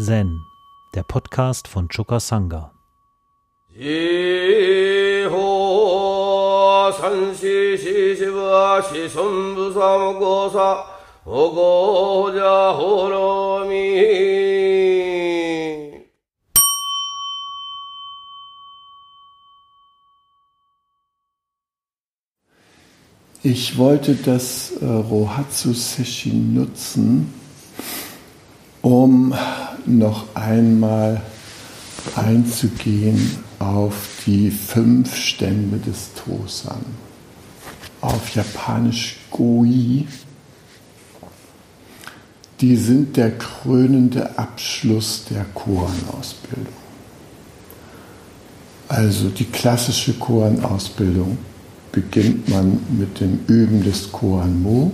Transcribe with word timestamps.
Zen, 0.00 0.46
der 0.94 1.02
Podcast 1.02 1.66
von 1.66 1.88
Choka 1.88 2.20
Sangha. 2.20 2.70
Ich 23.42 23.76
wollte 23.76 24.14
das 24.14 24.70
äh, 24.80 24.86
Rohatsu 24.86 25.72
Session 25.72 26.54
nutzen, 26.54 27.34
um 28.80 29.34
noch 29.96 30.34
einmal 30.34 31.22
einzugehen 32.16 33.38
auf 33.58 34.22
die 34.26 34.50
fünf 34.50 35.14
Stände 35.16 35.78
des 35.78 36.10
Tosan. 36.14 36.84
Auf 38.00 38.34
Japanisch 38.34 39.16
Goi. 39.30 40.06
Die 42.60 42.76
sind 42.76 43.16
der 43.16 43.38
krönende 43.38 44.38
Abschluss 44.38 45.24
der 45.30 45.44
Koan-Ausbildung. 45.54 46.66
Also 48.88 49.28
die 49.28 49.44
klassische 49.44 50.14
Koan-Ausbildung 50.14 51.38
beginnt 51.92 52.48
man 52.48 52.80
mit 52.98 53.20
dem 53.20 53.40
Üben 53.46 53.84
des 53.84 54.10
Koan 54.10 54.62
Mo 54.62 54.92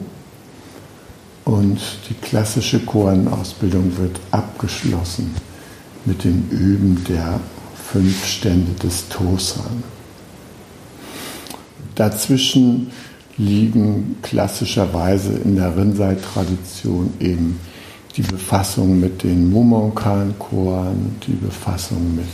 und 1.45 1.79
die 2.09 2.15
klassische 2.15 2.81
Koan-Ausbildung 2.81 3.97
wird 3.99 4.19
abgeschlossen 4.31 5.35
mit 6.05 6.25
dem 6.25 6.49
Üben 6.51 7.05
der 7.09 7.41
fünf 7.75 8.27
Stände 8.27 8.73
des 8.83 9.09
Tosan. 9.09 9.83
Dazwischen 11.95 12.91
liegen 13.37 14.17
klassischerweise 14.23 15.33
in 15.33 15.57
der 15.57 15.77
Rinzai-Tradition 15.77 17.13
eben 17.21 17.61
die 18.17 18.23
Befassung 18.23 19.01
mit 19.01 19.23
den 19.23 19.51
Mumonkan-Koan, 19.51 21.17
die 21.27 21.33
Befassung 21.33 22.15
mit 22.15 22.27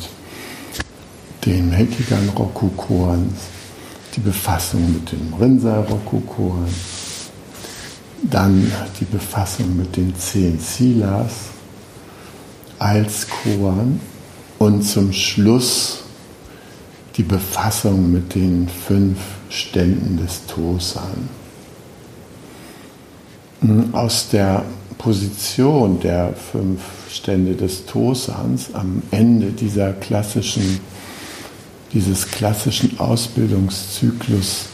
den 1.46 1.72
Hekigan-Roku-Koans, 1.72 3.32
die 4.14 4.20
Befassung 4.20 4.92
mit 4.92 5.10
dem 5.12 5.32
Rinzai-Roku-Koan, 5.40 6.68
dann 8.22 8.70
die 8.98 9.04
Befassung 9.04 9.76
mit 9.76 9.96
den 9.96 10.14
zehn 10.16 10.58
Silas 10.58 11.32
als 12.78 13.26
Koan 13.28 14.00
und 14.58 14.82
zum 14.82 15.12
Schluss 15.12 16.02
die 17.16 17.22
Befassung 17.22 18.12
mit 18.12 18.34
den 18.34 18.68
fünf 18.68 19.18
Ständen 19.50 20.16
des 20.16 20.46
Tosan. 20.46 21.28
Aus 23.92 24.28
der 24.30 24.64
Position 24.96 26.00
der 26.00 26.32
fünf 26.34 26.80
Stände 27.10 27.54
des 27.54 27.84
Tosans 27.84 28.74
am 28.74 29.02
Ende 29.10 29.50
dieser 29.50 29.92
klassischen, 29.92 30.80
dieses 31.92 32.30
klassischen 32.30 32.98
Ausbildungszyklus 32.98 34.69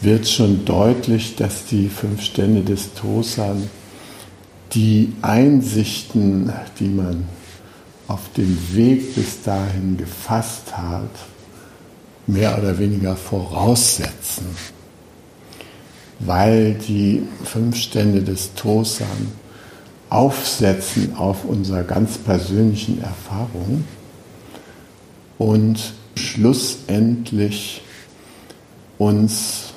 wird 0.00 0.28
schon 0.28 0.64
deutlich, 0.64 1.36
dass 1.36 1.66
die 1.66 1.88
fünf 1.88 2.22
Stände 2.22 2.62
des 2.62 2.94
Tosan 2.94 3.68
die 4.72 5.12
Einsichten, 5.20 6.52
die 6.78 6.88
man 6.88 7.24
auf 8.08 8.32
dem 8.36 8.56
Weg 8.72 9.14
bis 9.14 9.42
dahin 9.42 9.96
gefasst 9.96 10.76
hat, 10.76 11.10
mehr 12.26 12.56
oder 12.58 12.78
weniger 12.78 13.16
voraussetzen, 13.16 14.46
weil 16.20 16.74
die 16.74 17.22
fünf 17.44 17.76
Stände 17.76 18.22
des 18.22 18.54
Tosan 18.54 19.32
aufsetzen 20.08 21.14
auf 21.16 21.44
unserer 21.44 21.82
ganz 21.82 22.18
persönlichen 22.18 23.00
Erfahrung 23.02 23.84
und 25.38 25.94
schlussendlich 26.16 27.82
uns 28.98 29.69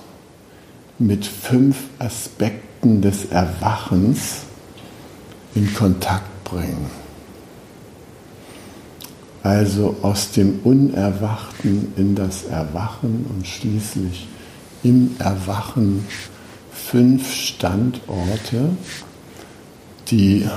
mit 0.99 1.25
fünf 1.25 1.77
Aspekten 1.99 3.01
des 3.01 3.25
Erwachens 3.25 4.41
in 5.55 5.73
Kontakt 5.73 6.43
bringen. 6.43 6.87
Also 9.41 9.97
aus 10.01 10.31
dem 10.31 10.59
Unerwachten 10.63 11.93
in 11.97 12.15
das 12.15 12.45
Erwachen 12.45 13.25
und 13.29 13.45
schließlich 13.45 14.27
im 14.83 15.15
Erwachen 15.19 16.05
fünf 16.71 17.33
Standorte, 17.33 18.69
die 20.09 20.47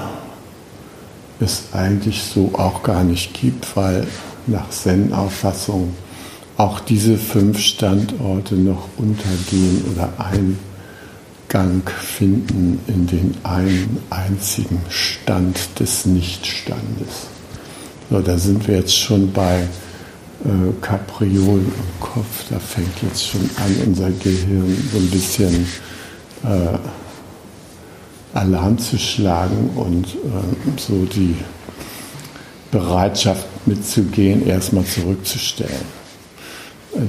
es 1.40 1.64
eigentlich 1.72 2.22
so 2.22 2.52
auch 2.54 2.82
gar 2.82 3.04
nicht 3.04 3.34
gibt, 3.34 3.76
weil 3.76 4.06
nach 4.46 4.70
Zen-Auffassung 4.70 5.94
auch 6.56 6.80
diese 6.80 7.18
fünf 7.18 7.58
Standorte 7.60 8.54
noch 8.54 8.88
untergehen 8.96 9.84
oder 9.92 10.10
Eingang 10.18 11.82
finden 11.86 12.80
in 12.86 13.06
den 13.06 13.34
einen 13.42 13.98
einzigen 14.08 14.80
Stand 14.88 15.58
des 15.78 16.06
Nichtstandes. 16.06 17.28
So, 18.10 18.20
da 18.20 18.38
sind 18.38 18.66
wir 18.66 18.76
jetzt 18.76 18.96
schon 18.96 19.32
bei 19.32 19.64
äh, 20.44 20.72
Kapriolen 20.80 21.66
im 21.66 22.00
Kopf. 22.00 22.44
Da 22.50 22.58
fängt 22.58 23.02
jetzt 23.02 23.26
schon 23.26 23.50
an, 23.56 23.76
unser 23.86 24.10
Gehirn 24.10 24.76
so 24.92 24.98
ein 24.98 25.10
bisschen 25.10 25.66
äh, 26.44 26.78
Alarm 28.32 28.78
zu 28.78 28.98
schlagen 28.98 29.70
und 29.74 30.06
äh, 30.06 30.78
so 30.78 31.04
die 31.04 31.34
Bereitschaft 32.70 33.46
mitzugehen 33.66 34.46
erstmal 34.46 34.84
zurückzustellen 34.84 36.05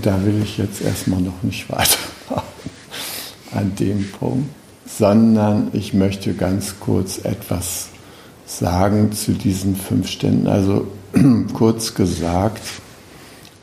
da 0.01 0.23
will 0.25 0.41
ich 0.43 0.57
jetzt 0.57 0.81
erstmal 0.81 1.21
noch 1.21 1.43
nicht 1.43 1.69
weitermachen 1.69 2.69
an 3.53 3.75
dem 3.75 4.11
Punkt, 4.11 4.49
sondern 4.85 5.69
ich 5.73 5.93
möchte 5.93 6.33
ganz 6.33 6.75
kurz 6.79 7.19
etwas 7.23 7.89
sagen 8.45 9.11
zu 9.11 9.33
diesen 9.33 9.75
fünf 9.75 10.07
Ständen. 10.09 10.47
Also 10.47 10.87
kurz 11.53 11.93
gesagt, 11.93 12.61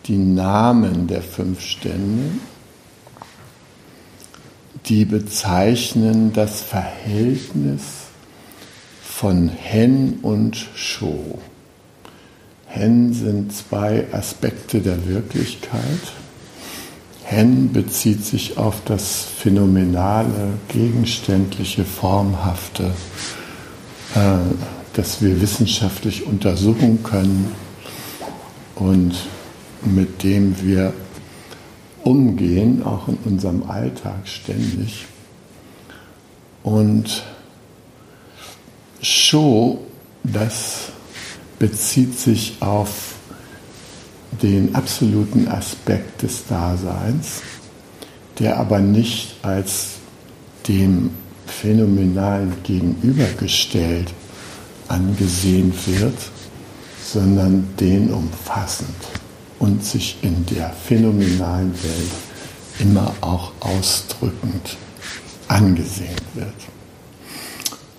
die 0.07 0.19
Namen 0.19 1.07
der 1.07 1.23
fünf 1.23 1.61
Stände, 1.61 2.39
die 4.87 5.07
bezeichnen 5.07 6.33
das 6.35 6.61
Verhältnis 6.61 7.83
von 9.03 9.49
Hen 9.49 10.19
und 10.21 10.57
Sho. 10.75 11.39
Hen 12.75 13.13
sind 13.13 13.53
zwei 13.53 14.05
Aspekte 14.11 14.81
der 14.81 15.07
Wirklichkeit. 15.07 16.13
Hen 17.23 17.73
bezieht 17.73 18.25
sich 18.25 18.59
auf 18.59 18.83
das 18.85 19.27
phänomenale, 19.39 20.55
gegenständliche, 20.67 21.85
formhafte, 21.85 22.91
äh, 24.17 24.39
das 24.93 25.23
wir 25.23 25.41
wissenschaftlich 25.41 26.27
untersuchen 26.27 27.05
können 27.05 27.53
und 28.75 29.15
mit 29.85 30.25
dem 30.25 30.61
wir 30.61 30.95
umgehen, 32.03 32.83
auch 32.83 33.07
in 33.07 33.19
unserem 33.25 33.71
Alltag 33.71 34.27
ständig. 34.27 35.07
Und 36.65 37.23
Sho, 39.01 39.79
das 40.25 40.91
bezieht 41.59 42.19
sich 42.19 42.57
auf 42.61 43.15
den 44.43 44.75
absoluten 44.75 45.49
Aspekt 45.49 46.23
des 46.23 46.47
Daseins, 46.47 47.43
der 48.39 48.59
aber 48.59 48.81
nicht 48.81 49.37
als 49.43 49.91
dem 50.69 51.11
Phänomenalen 51.47 52.53
gegenübergestellt 52.63 54.13
angesehen 54.89 55.73
wird, 55.87 56.19
sondern 57.05 57.69
den 57.79 58.13
umfassend 58.13 58.89
und 59.59 59.85
sich 59.85 60.17
in 60.23 60.45
der 60.47 60.71
phänomenalen 60.71 61.73
Welt 61.83 62.11
immer 62.81 63.15
auch 63.21 63.53
ausdrückend 63.61 64.77
angesehen 65.49 66.17
wird. 66.35 66.55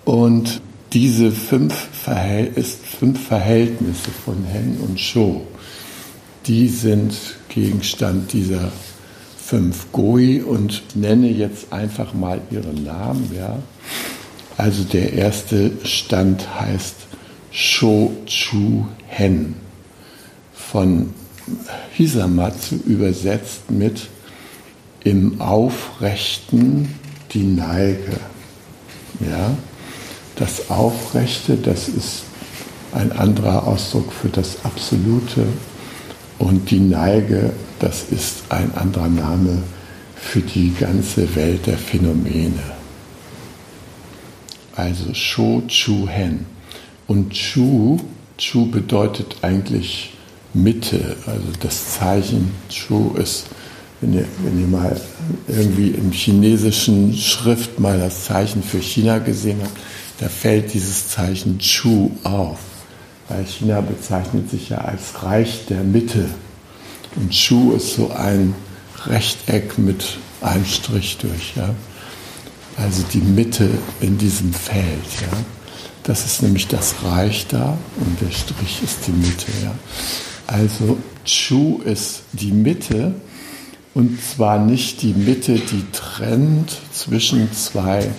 Und 0.03 0.61
diese 0.95 1.29
fünf, 1.33 1.73
Verhält 1.91 2.57
fünf 2.57 3.27
Verhältnisse 3.27 4.11
von 4.23 4.45
Hen 4.45 4.77
und 4.79 4.97
Sho, 4.97 5.45
die 6.47 6.69
sind 6.69 7.13
Gegenstand 7.49 8.31
dieser 8.31 8.71
fünf 9.37 9.91
Goi 9.91 10.41
und 10.41 10.95
nenne 10.95 11.29
jetzt 11.29 11.73
einfach 11.73 12.13
mal 12.13 12.39
ihre 12.49 12.73
Namen. 12.73 13.29
Ja. 13.35 13.59
Also 14.55 14.85
der 14.85 15.11
erste 15.11 15.73
Stand 15.83 16.47
heißt 16.59 16.95
Sho 17.51 18.13
Chu 18.25 18.85
Hen 19.07 19.55
von 20.53 21.13
Hisamatsu 21.91 22.77
übersetzt 22.85 23.69
mit 23.69 24.07
im 25.03 25.41
Aufrechten 25.41 26.95
die 27.33 27.43
Neige. 27.43 28.17
Ja, 29.19 29.57
das 30.35 30.69
Aufrechte, 30.69 31.55
das 31.57 31.87
ist 31.87 32.23
ein 32.91 33.11
anderer 33.11 33.67
Ausdruck 33.67 34.11
für 34.11 34.29
das 34.29 34.63
Absolute 34.63 35.45
und 36.37 36.71
die 36.71 36.79
Neige, 36.79 37.53
das 37.79 38.03
ist 38.11 38.43
ein 38.49 38.73
anderer 38.75 39.09
Name 39.09 39.63
für 40.15 40.41
die 40.41 40.73
ganze 40.79 41.35
Welt 41.35 41.67
der 41.67 41.77
Phänomene. 41.77 42.63
Also 44.75 45.13
Sho 45.13 45.63
Chu 45.67 46.07
Hen. 46.07 46.45
Und 47.07 47.31
Chu, 47.31 47.99
Chu 48.37 48.69
bedeutet 48.69 49.37
eigentlich 49.41 50.13
Mitte, 50.53 51.17
also 51.25 51.47
das 51.59 51.91
Zeichen 51.97 52.51
Chu 52.69 53.13
ist, 53.15 53.45
wenn 54.01 54.13
ihr, 54.13 54.25
wenn 54.43 54.59
ihr 54.59 54.67
mal 54.67 54.99
irgendwie 55.47 55.89
im 55.89 56.11
chinesischen 56.11 57.13
Schrift 57.13 57.79
mal 57.79 57.99
das 57.99 58.25
Zeichen 58.25 58.63
für 58.63 58.81
China 58.81 59.19
gesehen 59.19 59.59
habt, 59.61 59.77
da 60.19 60.29
fällt 60.29 60.73
dieses 60.73 61.09
Zeichen 61.09 61.59
Chu 61.59 62.11
auf, 62.23 62.59
weil 63.27 63.45
China 63.45 63.81
bezeichnet 63.81 64.49
sich 64.49 64.69
ja 64.69 64.79
als 64.79 65.23
Reich 65.23 65.65
der 65.69 65.83
Mitte. 65.83 66.29
Und 67.15 67.31
Chu 67.31 67.73
ist 67.73 67.95
so 67.95 68.11
ein 68.11 68.55
Rechteck 69.05 69.77
mit 69.77 70.17
einem 70.41 70.65
Strich 70.65 71.17
durch. 71.17 71.55
Ja? 71.55 71.73
Also 72.77 73.03
die 73.13 73.19
Mitte 73.19 73.69
in 74.01 74.17
diesem 74.17 74.53
Feld. 74.53 74.85
Ja? 75.21 75.37
Das 76.03 76.25
ist 76.25 76.41
nämlich 76.43 76.67
das 76.67 76.95
Reich 77.03 77.47
da 77.47 77.77
und 77.97 78.21
der 78.21 78.31
Strich 78.31 78.81
ist 78.83 79.07
die 79.07 79.11
Mitte. 79.11 79.51
Ja? 79.63 79.71
Also 80.47 80.97
Chu 81.25 81.81
ist 81.83 82.21
die 82.33 82.51
Mitte 82.51 83.15
und 83.93 84.19
zwar 84.21 84.59
nicht 84.59 85.01
die 85.01 85.13
Mitte, 85.13 85.53
die 85.53 85.83
trennt 85.91 86.77
zwischen 86.91 87.51
zwei 87.53 88.09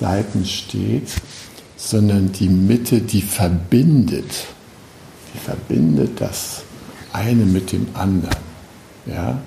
Seiten 0.00 0.46
steht, 0.46 1.08
sondern 1.76 2.32
die 2.32 2.48
Mitte, 2.48 3.00
die 3.00 3.22
verbindet. 3.22 4.46
Die 5.34 5.38
verbindet 5.38 6.20
das 6.20 6.62
eine 7.12 7.44
mit 7.44 7.72
dem 7.72 7.86
anderen. 7.94 8.42
Ja? 9.06 9.40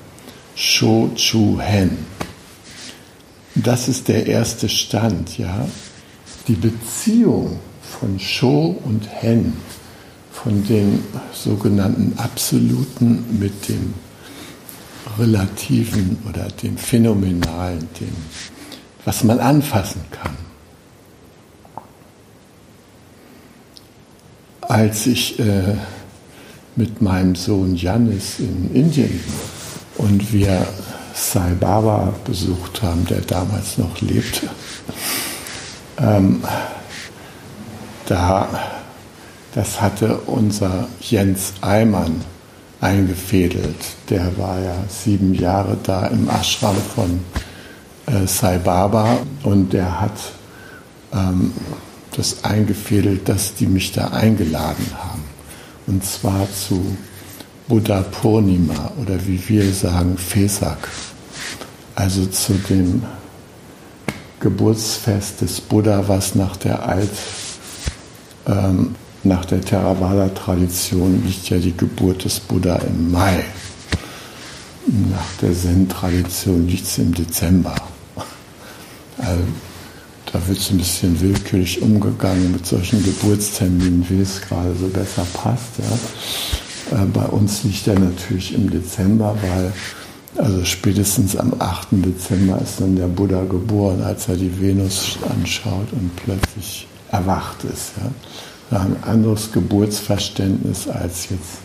Sho 0.56 1.10
Chu 1.16 1.60
Hen. 1.60 1.98
Das 3.56 3.88
ist 3.88 4.08
der 4.08 4.28
erste 4.28 4.70
Stand, 4.70 5.38
ja. 5.38 5.68
Die 6.48 6.56
Beziehung 6.56 7.60
von 8.00 8.20
Sho 8.20 8.80
und 8.84 9.08
Hen, 9.10 9.54
von 10.32 10.66
den 10.66 11.04
sogenannten 11.34 12.18
Absoluten 12.18 13.40
mit 13.40 13.70
dem 13.70 13.94
Relativen 15.18 16.18
oder 16.28 16.48
dem 16.50 16.78
Phänomenalen, 16.78 17.88
dem, 18.00 18.16
was 19.06 19.24
man 19.24 19.40
anfassen 19.40 20.02
kann. 20.12 20.38
Als 24.62 25.06
ich 25.06 25.40
äh, 25.40 25.76
mit 26.76 27.02
meinem 27.02 27.36
Sohn 27.36 27.76
Janis 27.76 28.40
in 28.40 28.74
Indien 28.74 29.20
und 29.98 30.32
wir 30.34 30.66
Sai 31.14 31.52
Baba 31.60 32.14
besucht 32.26 32.82
haben, 32.82 33.06
der 33.06 33.22
damals 33.22 33.78
noch 33.78 34.02
lebte, 34.02 34.50
ähm, 36.00 36.44
da, 38.08 38.48
das 39.54 39.80
hatte 39.80 40.18
unser 40.26 40.88
Jens 41.02 41.54
Eimann 41.62 42.22
eingefädelt. 42.82 43.78
Der 44.10 44.38
war 44.38 44.60
ja 44.60 44.76
sieben 44.90 45.34
Jahre 45.34 45.78
da 45.84 46.08
im 46.08 46.30
Ashram 46.30 46.76
von 46.96 47.20
äh, 48.08 48.28
Sai 48.28 48.58
Baba 48.58 49.20
und 49.44 49.74
der 49.74 50.02
hat 50.02 50.18
ähm, 51.14 51.54
das 52.16 52.44
eingefädelt, 52.44 53.28
dass 53.28 53.56
die 53.56 53.68
mich 53.68 53.92
da 53.92 54.10
eingeladen 54.10 54.88
haben. 54.98 55.24
Und 55.88 56.04
zwar 56.06 56.48
zu 56.52 56.96
Buddha 57.68 58.02
Purnima 58.02 58.92
oder 59.02 59.26
wie 59.26 59.42
wir 59.48 59.72
sagen 59.74 60.18
Vesak, 60.18 60.90
also 61.96 62.26
zu 62.26 62.54
dem 62.70 63.04
Geburtsfest 64.40 65.42
des 65.42 65.62
Buddha, 65.62 66.04
was 66.08 66.36
nach 66.36 66.58
der 66.58 66.88
Alt, 66.88 67.10
ähm, 68.46 68.96
nach 69.24 69.46
der 69.46 69.62
Theravada-Tradition 69.62 71.24
liegt 71.26 71.50
ja 71.50 71.58
die 71.58 71.76
Geburt 71.76 72.26
des 72.26 72.42
Buddha 72.42 72.76
im 72.76 73.12
Mai. 73.12 73.44
Nach 74.86 75.42
der 75.42 75.54
Zen-Tradition 75.54 76.68
liegt 76.68 76.86
es 76.86 76.98
im 76.98 77.14
Dezember. 77.14 77.74
Also, 79.18 79.44
da 80.32 80.48
wird 80.48 80.58
es 80.58 80.72
ein 80.72 80.78
bisschen 80.78 81.20
willkürlich 81.22 81.82
umgegangen 81.82 82.52
mit 82.52 82.66
solchen 82.66 83.04
Geburtsterminen, 83.04 84.06
wie 84.10 84.22
es 84.22 84.42
gerade 84.42 84.74
so 84.80 84.88
besser 84.88 85.26
passt. 85.34 85.78
Ja. 85.78 87.04
Äh, 87.04 87.06
bei 87.06 87.26
uns 87.26 87.64
liegt 87.64 87.88
er 87.88 88.00
natürlich 88.00 88.54
im 88.54 88.70
Dezember, 88.70 89.36
weil 89.42 89.74
also 90.38 90.66
spätestens 90.66 91.36
am 91.36 91.54
8. 91.60 91.90
Dezember 91.92 92.60
ist 92.60 92.82
dann 92.82 92.96
der 92.96 93.08
Buddha 93.08 93.44
geboren, 93.44 94.02
als 94.02 94.28
er 94.28 94.36
die 94.36 94.60
Venus 94.60 95.18
anschaut 95.30 95.92
und 95.92 96.16
plötzlich 96.16 96.88
erwacht 97.12 97.64
ist. 97.66 97.92
Ja. 97.98 98.80
Ein 98.80 98.96
anderes 99.04 99.52
Geburtsverständnis 99.52 100.88
als 100.88 101.30
jetzt 101.30 101.60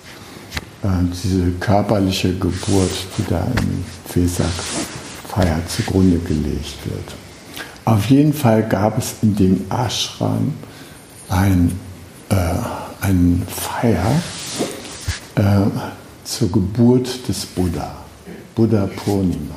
äh, 0.82 0.88
diese 1.24 1.50
körperliche 1.52 2.34
Geburt, 2.34 2.90
die 3.16 3.24
da 3.30 3.46
im 3.62 3.84
Vesak-Feier 4.12 5.62
zugrunde 5.68 6.18
gelegt 6.18 6.76
wird. 6.84 7.27
Auf 7.88 8.10
jeden 8.10 8.34
Fall 8.34 8.68
gab 8.68 8.98
es 8.98 9.14
in 9.22 9.34
dem 9.34 9.64
Ashram 9.70 10.52
ein, 11.30 11.72
äh, 12.28 12.34
eine 13.00 13.40
Feier, 13.46 14.12
äh, 15.36 15.70
zur 16.22 16.52
Geburt 16.52 17.26
des 17.26 17.46
Buddha, 17.46 17.90
Buddha 18.54 18.90
Purnima. 18.94 19.54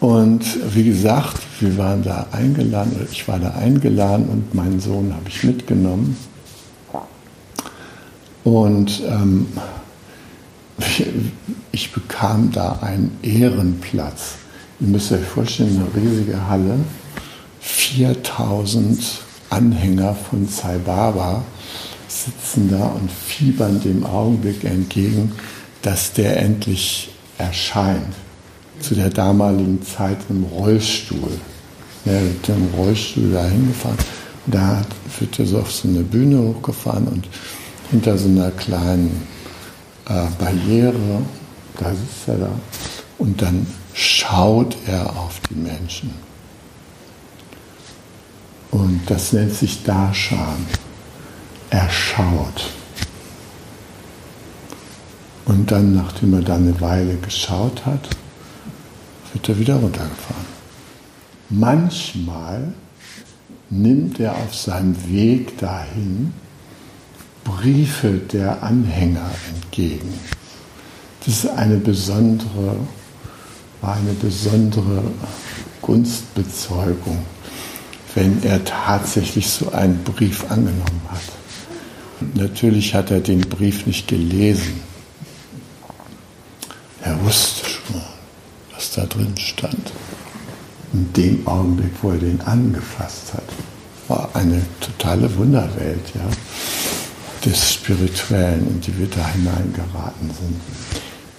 Und 0.00 0.44
wie 0.74 0.84
gesagt, 0.84 1.42
wir 1.60 1.76
waren 1.76 2.02
da 2.02 2.28
eingeladen, 2.32 2.94
oder 2.96 3.06
ich 3.12 3.28
war 3.28 3.38
da 3.38 3.50
eingeladen 3.50 4.30
und 4.30 4.54
meinen 4.54 4.80
Sohn 4.80 5.12
habe 5.12 5.28
ich 5.28 5.44
mitgenommen. 5.44 6.16
Und 8.44 9.02
ähm, 9.06 9.46
ich 11.70 11.92
bekam 11.92 12.50
da 12.50 12.78
einen 12.80 13.18
Ehrenplatz. 13.20 14.36
Ihr 14.82 14.88
müsst 14.88 15.12
euch 15.12 15.24
vorstellen, 15.24 15.80
eine 15.80 16.04
riesige 16.04 16.48
Halle, 16.48 16.76
4000 17.60 19.00
Anhänger 19.48 20.12
von 20.12 20.48
Sai 20.48 20.76
Baba 20.78 21.44
sitzen 22.08 22.68
da 22.68 22.86
und 22.86 23.08
fiebern 23.08 23.80
dem 23.80 24.04
Augenblick 24.04 24.64
entgegen, 24.64 25.30
dass 25.82 26.12
der 26.12 26.36
endlich 26.38 27.10
erscheint. 27.38 28.12
Zu 28.80 28.96
der 28.96 29.10
damaligen 29.10 29.80
Zeit 29.82 30.18
im 30.28 30.42
Rollstuhl. 30.42 31.30
Er 32.04 32.20
mit 32.20 32.48
dem 32.48 32.66
Rollstuhl 32.76 33.30
da 33.30 33.44
hingefahren. 33.44 33.98
Da 34.46 34.82
wird 35.20 35.38
er 35.38 35.46
so 35.46 35.60
auf 35.60 35.70
so 35.70 35.86
eine 35.86 36.00
Bühne 36.00 36.40
hochgefahren 36.40 37.06
und 37.06 37.28
hinter 37.92 38.18
so 38.18 38.28
einer 38.28 38.50
kleinen 38.50 39.22
äh, 40.08 40.26
Barriere, 40.40 41.22
da 41.78 41.90
sitzt 41.90 42.26
er 42.26 42.38
da. 42.38 42.50
Und 43.18 43.40
dann 43.40 43.64
schaut 43.94 44.76
er 44.86 45.16
auf 45.16 45.40
die 45.50 45.54
Menschen. 45.54 46.14
Und 48.70 49.02
das 49.06 49.32
nennt 49.32 49.54
sich 49.54 49.82
Darshan 49.82 50.66
erschaut. 51.70 52.70
Und 55.44 55.70
dann, 55.70 55.94
nachdem 55.94 56.34
er 56.34 56.42
da 56.42 56.54
eine 56.54 56.80
Weile 56.80 57.16
geschaut 57.16 57.84
hat, 57.84 58.08
wird 59.32 59.48
er 59.48 59.58
wieder 59.58 59.76
runtergefahren. 59.76 60.46
Manchmal 61.50 62.72
nimmt 63.68 64.20
er 64.20 64.36
auf 64.36 64.54
seinem 64.54 64.96
Weg 65.10 65.58
dahin 65.58 66.32
Briefe 67.44 68.12
der 68.12 68.62
Anhänger 68.62 69.30
entgegen. 69.54 70.12
Das 71.24 71.44
ist 71.44 71.46
eine 71.50 71.76
besondere, 71.76 72.76
war 73.82 73.96
eine 73.96 74.12
besondere 74.14 75.02
Gunstbezeugung, 75.82 77.18
wenn 78.14 78.42
er 78.44 78.64
tatsächlich 78.64 79.50
so 79.50 79.72
einen 79.72 80.02
Brief 80.04 80.44
angenommen 80.50 81.02
hat. 81.10 81.20
Natürlich 82.34 82.94
hat 82.94 83.10
er 83.10 83.20
den 83.20 83.40
Brief 83.40 83.86
nicht 83.86 84.06
gelesen. 84.06 84.80
Er 87.02 87.20
wusste 87.24 87.68
schon, 87.68 88.00
was 88.72 88.92
da 88.92 89.04
drin 89.06 89.36
stand. 89.36 89.92
In 90.92 91.12
dem 91.14 91.46
Augenblick, 91.48 91.92
wo 92.00 92.10
er 92.12 92.18
den 92.18 92.40
angefasst 92.42 93.34
hat, 93.34 93.44
war 94.06 94.28
eine 94.34 94.62
totale 94.80 95.34
Wunderwelt, 95.36 96.04
ja, 96.14 96.28
des 97.44 97.72
Spirituellen, 97.72 98.68
in 98.68 98.80
die 98.80 98.96
wir 98.98 99.08
da 99.08 99.26
hineingeraten 99.26 100.30
sind. 100.30 100.60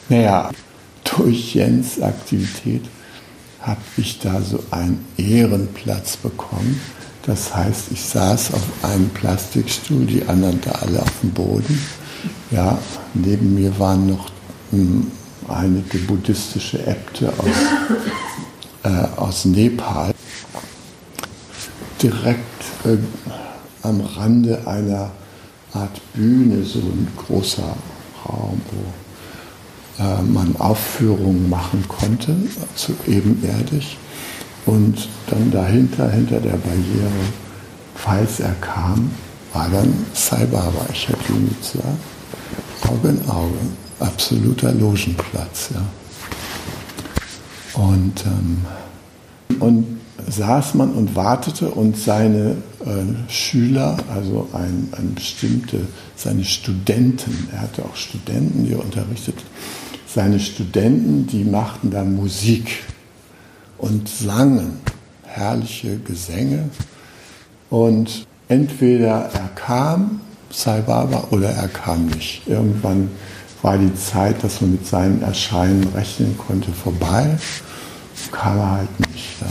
Naja, 0.10 0.50
durch 1.04 1.56
Jens 1.56 2.02
Aktivität 2.02 2.84
habe 3.62 3.82
ich 3.98 4.20
da 4.20 4.42
so 4.42 4.64
einen 4.72 5.06
Ehrenplatz 5.18 6.18
bekommen. 6.18 6.80
Das 7.26 7.56
heißt, 7.56 7.86
ich 7.92 8.04
saß 8.04 8.54
auf 8.54 8.64
einem 8.82 9.10
Plastikstuhl, 9.10 10.06
die 10.06 10.26
anderen 10.28 10.60
da 10.62 10.72
alle 10.72 11.02
auf 11.02 11.20
dem 11.22 11.32
Boden. 11.32 11.80
Ja, 12.52 12.78
neben 13.14 13.56
mir 13.56 13.78
waren 13.80 14.08
noch 14.08 14.30
hm, 14.72 15.10
einige 15.48 16.00
buddhistische 16.00 16.86
Äbte 16.86 17.32
aus, 17.38 17.48
äh, 18.84 19.20
aus 19.20 19.46
Nepal. 19.46 20.14
Direkt 22.02 22.64
äh, 22.86 22.98
am 23.84 24.02
Rande 24.02 24.68
einer 24.68 25.12
Art 25.74 26.02
Bühne, 26.14 26.64
so 26.64 26.80
ein 26.80 27.08
großer 27.18 27.76
Raum, 28.26 28.62
wo 28.72 29.03
äh, 30.00 30.22
man 30.22 30.56
Aufführungen 30.58 31.50
machen 31.50 31.84
konnte, 31.88 32.36
so 32.76 32.94
ebenerdig. 33.08 33.98
Und 34.66 35.10
dann 35.30 35.52
dahinter, 35.52 36.10
hinter 36.10 36.40
der 36.40 36.58
Barriere, 36.58 37.12
falls 37.96 38.40
er 38.40 38.54
kam, 38.62 39.12
war 39.54 39.70
dann 39.70 39.94
Sai 40.14 40.46
Baba. 40.46 40.86
Ich 40.92 41.08
habe 41.08 41.20
ihm 41.30 41.50
gesagt, 41.60 42.90
Auge 42.90 43.10
in 43.10 43.30
Auge, 43.30 43.58
absoluter 44.00 44.72
Logenplatz. 44.72 45.70
Ja. 45.74 47.82
Und, 47.82 48.24
ähm, 48.26 48.66
und 49.60 50.00
saß 50.30 50.76
man 50.76 50.92
und 50.92 51.16
wartete 51.16 51.70
und 51.70 51.98
seine 51.98 52.58
äh, 52.86 53.32
Schüler, 53.32 53.98
also 54.14 54.48
ein, 54.54 54.90
ein 54.92 55.16
bestimmte, 55.16 55.88
seine 56.16 56.46
Studenten, 56.46 57.50
er 57.52 57.62
hatte 57.62 57.84
auch 57.84 57.96
Studenten, 57.96 58.66
die 58.66 58.74
er 58.74 58.80
unterrichtet, 58.80 59.36
seine 60.08 60.40
Studenten, 60.40 61.28
die 61.28 61.44
machten 61.44 61.90
da 61.90 62.04
Musik 62.04 62.84
und 63.80 64.08
sangen 64.08 64.80
herrliche 65.24 65.98
Gesänge. 65.98 66.70
Und 67.70 68.28
entweder 68.48 69.30
er 69.34 69.50
kam, 69.56 70.22
Sai 70.52 70.82
Baba, 70.82 71.30
oder 71.32 71.50
er 71.50 71.68
kam 71.68 72.06
nicht. 72.06 72.48
Irgendwann 72.48 73.10
war 73.64 73.78
die 73.80 73.96
Zeit, 73.96 74.44
dass 74.44 74.62
man 74.62 74.74
mit 74.74 74.86
seinem 74.86 75.24
Erscheinen 75.24 75.88
rechnen 75.96 76.38
konnte, 76.38 76.72
vorbei. 76.72 77.38
Kam 78.32 78.60
er 78.60 78.72
halt 78.72 79.00
nicht. 79.00 79.42
Ja? 79.42 79.48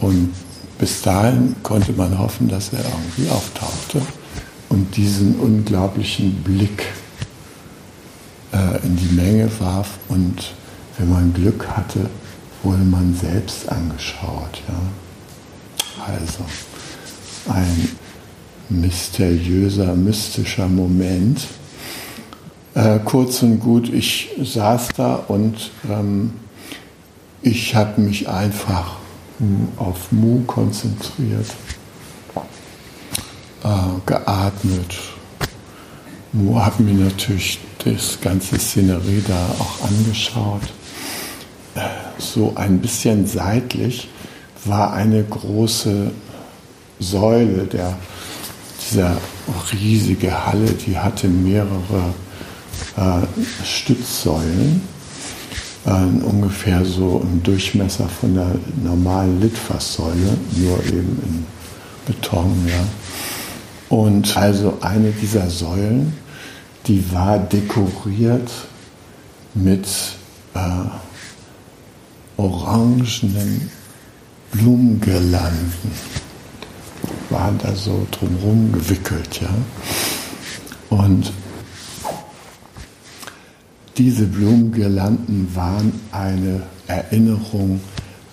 Und 0.00 0.32
bis 0.78 1.02
dahin 1.02 1.56
konnte 1.62 1.92
man 1.92 2.18
hoffen, 2.18 2.48
dass 2.48 2.72
er 2.72 2.84
irgendwie 2.84 3.28
auftauchte 3.30 4.00
und 4.68 4.96
diesen 4.96 5.38
unglaublichen 5.40 6.42
Blick 6.42 6.86
äh, 8.52 8.84
in 8.84 8.96
die 8.96 9.14
Menge 9.14 9.50
warf 9.60 9.98
und 10.08 10.54
wenn 10.98 11.10
man 11.10 11.32
Glück 11.32 11.68
hatte, 11.68 12.08
wurde 12.62 12.82
man 12.82 13.14
selbst 13.14 13.68
angeschaut. 13.68 14.62
Ja. 14.68 16.12
Also 16.12 16.44
ein 17.48 17.88
mysteriöser, 18.68 19.94
mystischer 19.94 20.68
Moment. 20.68 21.46
Äh, 22.74 22.98
kurz 23.04 23.42
und 23.42 23.60
gut, 23.60 23.88
ich 23.92 24.30
saß 24.42 24.88
da 24.96 25.14
und 25.14 25.70
ähm, 25.88 26.34
ich 27.42 27.74
habe 27.74 28.00
mich 28.00 28.28
einfach 28.28 28.96
auf 29.76 30.10
Mu 30.10 30.42
konzentriert, 30.46 31.46
äh, 33.64 33.68
geatmet. 34.06 34.94
Mu 36.32 36.60
hat 36.60 36.78
mir 36.80 36.94
natürlich 36.94 37.58
das 37.84 38.20
ganze 38.20 38.58
Szenerie 38.58 39.22
da 39.26 39.48
auch 39.58 39.88
angeschaut 39.88 40.62
so 42.18 42.52
ein 42.56 42.80
bisschen 42.80 43.26
seitlich 43.26 44.08
war 44.64 44.92
eine 44.92 45.22
große 45.24 46.10
Säule, 46.98 47.64
der, 47.64 47.96
dieser 48.84 49.16
riesige 49.72 50.46
Halle, 50.46 50.72
die 50.72 50.98
hatte 50.98 51.28
mehrere 51.28 52.14
äh, 52.96 53.64
Stützsäulen, 53.64 54.82
äh, 55.88 56.24
ungefähr 56.24 56.84
so 56.84 57.20
im 57.22 57.42
Durchmesser 57.42 58.08
von 58.08 58.34
der 58.34 58.50
normalen 58.82 59.40
Litfaßsäule, 59.40 60.36
nur 60.56 60.84
eben 60.84 61.22
in 61.24 61.46
Beton. 62.06 62.66
Ja. 62.68 62.84
Und 63.88 64.36
also 64.36 64.78
eine 64.82 65.10
dieser 65.12 65.48
Säulen, 65.48 66.12
die 66.86 67.10
war 67.12 67.38
dekoriert 67.38 68.50
mit 69.54 69.88
äh, 70.54 70.60
orangenen 72.36 73.70
Blumengirlanden 74.52 75.72
waren 77.30 77.58
da 77.58 77.74
so 77.74 78.06
drumherum 78.10 78.72
gewickelt, 78.72 79.40
ja. 79.40 79.50
Und 80.88 81.32
diese 83.98 84.26
Blumengirlanden 84.26 85.48
waren 85.56 85.92
eine 86.12 86.62
Erinnerung 86.86 87.80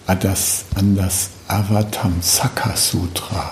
an 0.05 0.19
das, 0.19 0.65
an 0.75 0.95
das 0.95 1.29
Avatamsaka 1.47 2.75
Sutra. 2.75 3.51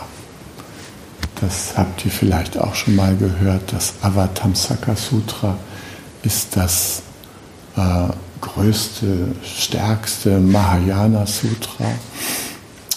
Das 1.42 1.74
habt 1.76 2.06
ihr 2.06 2.12
vielleicht 2.12 2.58
auch 2.60 2.76
schon 2.76 2.96
mal 2.96 3.16
gehört. 3.18 3.74
Das 3.74 3.96
Avatamsaka 4.04 4.96
Sutra 4.96 5.58
ist 6.22 6.56
das 6.56 7.02
äh, 7.76 7.82
größte, 8.42 9.34
stärkste 9.44 10.40
Mahayana 10.40 11.26
Sutra. 11.26 11.86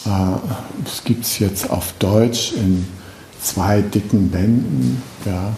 Äh, 0.04 0.38
das 0.84 1.02
gibt 1.04 1.24
es 1.24 1.38
jetzt 1.38 1.70
auf 1.70 1.94
Deutsch 1.98 2.52
in 2.52 2.86
zwei 3.42 3.80
dicken 3.80 4.30
Bänden. 4.30 5.02
Ja. 5.24 5.56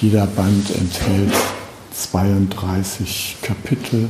Jeder 0.00 0.26
Band 0.26 0.70
enthält 0.70 1.32
32 1.96 3.36
Kapitel 3.42 4.08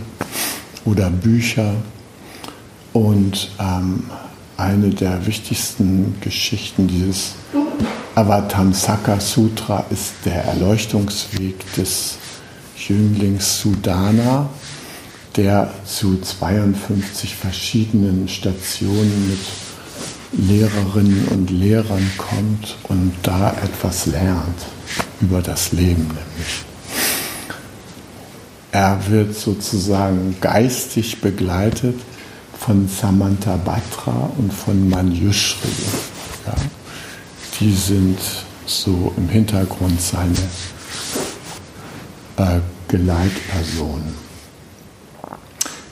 oder 0.84 1.10
Bücher. 1.10 1.74
Und 2.92 3.50
ähm, 3.58 4.04
eine 4.56 4.90
der 4.90 5.26
wichtigsten 5.26 6.14
Geschichten 6.20 6.88
dieses 6.88 7.34
Avatamsaka 8.14 9.20
Sutra 9.20 9.84
ist 9.90 10.14
der 10.24 10.44
Erleuchtungsweg 10.44 11.74
des 11.74 12.16
Jünglings 12.76 13.60
Sudana, 13.60 14.48
der 15.36 15.70
zu 15.84 16.18
52 16.18 17.34
verschiedenen 17.34 18.28
Stationen 18.28 19.28
mit 19.28 20.48
Lehrerinnen 20.48 21.28
und 21.28 21.50
Lehrern 21.50 22.10
kommt 22.16 22.76
und 22.84 23.12
da 23.22 23.50
etwas 23.62 24.06
lernt 24.06 24.66
über 25.20 25.42
das 25.42 25.72
Leben 25.72 26.06
nämlich. 26.06 26.64
Er 28.72 28.98
wird 29.08 29.34
sozusagen 29.34 30.36
geistig 30.40 31.20
begleitet 31.20 31.98
von 32.58 32.88
Samantha 32.88 33.56
Batra 33.56 34.30
und 34.38 34.52
von 34.52 34.88
Manjushri. 34.88 35.68
Ja. 36.46 36.54
Die 37.60 37.72
sind 37.72 38.18
so 38.66 39.14
im 39.16 39.28
Hintergrund 39.28 40.00
seine 40.00 40.34
äh, 42.36 42.60
Geleitpersonen. 42.88 44.26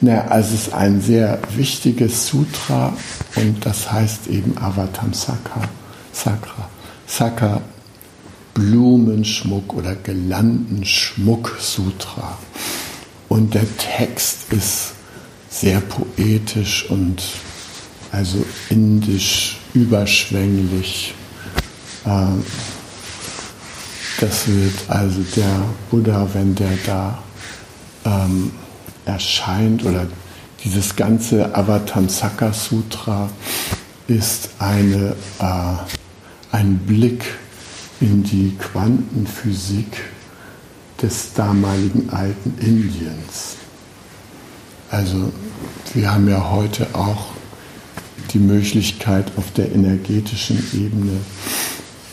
Na, 0.01 0.27
also 0.27 0.55
es 0.55 0.67
ist 0.67 0.75
ein 0.75 1.01
sehr 1.01 1.39
wichtiges 1.57 2.27
Sutra 2.27 2.93
und 3.37 3.65
das 3.65 3.91
heißt 3.91 4.27
eben 4.27 4.59
Avatamsaka, 4.59 5.63
Sakra, 6.13 6.69
Saka, 7.07 7.63
Blumenschmuck 8.55 9.75
oder 9.75 9.97
Gelandenschmuck 9.97 11.57
Sutra. 11.59 12.39
Und 13.29 13.55
der 13.55 13.67
Text 13.77 14.53
ist 14.53 14.93
sehr 15.51 15.81
poetisch 15.81 16.89
und 16.89 17.23
also 18.13 18.45
indisch 18.71 19.59
überschwänglich. 19.75 21.15
Äh, 22.05 22.27
das 24.21 24.47
wird 24.47 24.75
also 24.89 25.21
der 25.35 25.63
Buddha, 25.91 26.29
wenn 26.33 26.55
der 26.55 26.79
da 26.87 27.23
ähm, 28.05 28.53
erscheint 29.05 29.85
oder 29.85 30.07
dieses 30.63 30.97
ganze 30.97 31.55
Avatamsaka 31.55 32.53
Sutra 32.53 33.29
ist 34.07 34.51
eine, 34.59 35.17
äh, 35.41 36.53
ein 36.53 36.79
Blick 36.79 37.25
in 38.01 38.23
die 38.23 38.57
Quantenphysik 38.59 40.03
des 41.01 41.33
damaligen 41.35 42.11
alten 42.11 42.55
Indiens. 42.61 43.57
Also 44.91 45.33
wir 45.93 46.13
haben 46.13 46.29
ja 46.29 46.51
heute 46.51 46.87
auch 46.95 47.27
die 48.33 48.39
Möglichkeit, 48.39 49.33
auf 49.37 49.53
der 49.53 49.73
energetischen 49.73 50.59
Ebene 50.73 51.19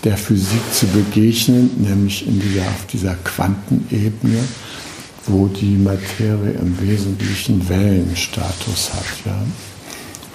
der 0.03 0.17
Physik 0.17 0.61
zu 0.73 0.87
begegnen, 0.87 1.69
nämlich 1.77 2.27
in 2.27 2.39
dieser, 2.39 2.61
auf 2.63 2.85
dieser 2.91 3.15
Quantenebene, 3.15 4.43
wo 5.27 5.47
die 5.47 5.77
Materie 5.77 6.51
im 6.53 6.79
Wesentlichen 6.81 7.67
Wellenstatus 7.69 8.93
hat. 8.93 9.25
Ja? 9.25 9.43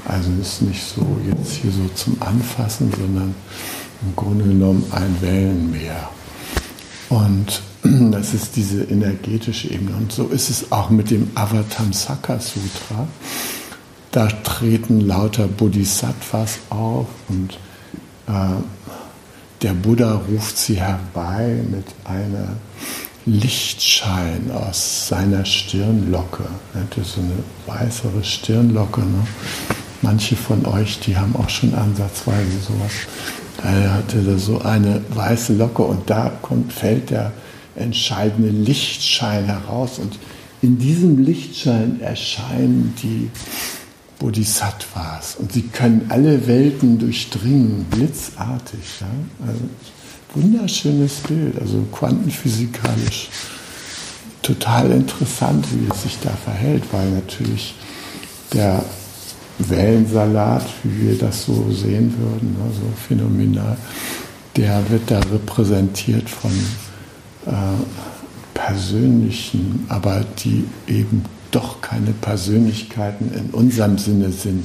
Also 0.04 0.30
ist 0.40 0.62
nicht 0.62 0.82
so 0.82 1.18
jetzt 1.28 1.52
hier 1.54 1.72
so 1.72 1.88
zum 1.94 2.16
Anfassen, 2.22 2.92
sondern 2.96 3.34
im 4.02 4.16
Grunde 4.16 4.44
genommen 4.44 4.84
ein 4.90 5.16
Wellenmeer. 5.20 6.08
Und 7.08 7.62
das 8.12 8.34
ist 8.34 8.56
diese 8.56 8.82
energetische 8.84 9.70
Ebene. 9.70 9.96
Und 9.96 10.12
so 10.12 10.26
ist 10.28 10.50
es 10.50 10.72
auch 10.72 10.90
mit 10.90 11.10
dem 11.10 11.30
Avatamsaka 11.34 12.38
Sutra. 12.40 13.06
Da 14.12 14.28
treten 14.28 15.00
lauter 15.00 15.46
Bodhisattvas 15.46 16.58
auf 16.70 17.06
und 17.28 17.58
äh, 18.28 18.32
der 19.62 19.74
Buddha 19.74 20.22
ruft 20.28 20.58
sie 20.58 20.80
herbei 20.80 21.62
mit 21.70 21.86
einer 22.04 22.56
Lichtschein 23.24 24.50
aus 24.52 25.08
seiner 25.08 25.44
Stirnlocke. 25.44 26.44
Das 26.72 27.06
ist 27.06 27.14
so 27.14 27.20
eine 27.20 27.80
weißere 27.80 28.22
Stirnlocke. 28.22 29.00
Ne? 29.00 29.26
Manche 30.02 30.36
von 30.36 30.64
euch, 30.66 31.00
die 31.00 31.16
haben 31.16 31.34
auch 31.36 31.48
schon 31.48 31.74
ansatzweise 31.74 32.58
sowas. 32.60 32.92
Er 33.62 33.94
hatte 33.94 34.22
da 34.22 34.38
so 34.38 34.60
eine 34.60 35.02
weiße 35.10 35.54
Locke 35.54 35.82
und 35.82 36.08
da 36.10 36.30
kommt, 36.42 36.72
fällt 36.72 37.10
der 37.10 37.32
entscheidende 37.74 38.50
Lichtschein 38.50 39.44
heraus. 39.46 39.98
Und 39.98 40.18
in 40.62 40.78
diesem 40.78 41.24
Lichtschein 41.24 42.00
erscheinen 42.00 42.94
die 43.02 43.30
Bodhisattvas. 44.18 45.36
Und 45.36 45.52
sie 45.52 45.62
können 45.62 46.06
alle 46.08 46.46
Welten 46.46 46.98
durchdringen, 46.98 47.84
blitzartig. 47.90 48.80
Ja? 49.00 49.46
Also, 49.46 49.60
wunderschönes 50.34 51.14
Bild, 51.26 51.58
also 51.60 51.82
quantenphysikalisch 51.92 53.28
total 54.42 54.92
interessant, 54.92 55.66
wie 55.72 55.88
es 55.92 56.02
sich 56.02 56.18
da 56.22 56.30
verhält, 56.30 56.84
weil 56.92 57.10
natürlich 57.10 57.74
der 58.52 58.84
Wellensalat, 59.58 60.66
wie 60.82 61.08
wir 61.08 61.18
das 61.18 61.46
so 61.46 61.70
sehen 61.70 62.14
würden, 62.18 62.52
ne, 62.52 62.70
so 62.74 62.86
phänomenal, 63.08 63.76
der 64.56 64.82
wird 64.90 65.10
da 65.10 65.18
repräsentiert 65.18 66.28
von 66.28 66.52
äh, 67.46 67.52
persönlichen, 68.54 69.86
aber 69.88 70.24
die 70.38 70.64
eben 70.86 71.24
doch 71.50 71.80
keine 71.80 72.12
Persönlichkeiten 72.12 73.32
in 73.32 73.50
unserem 73.50 73.98
Sinne 73.98 74.30
sind, 74.30 74.64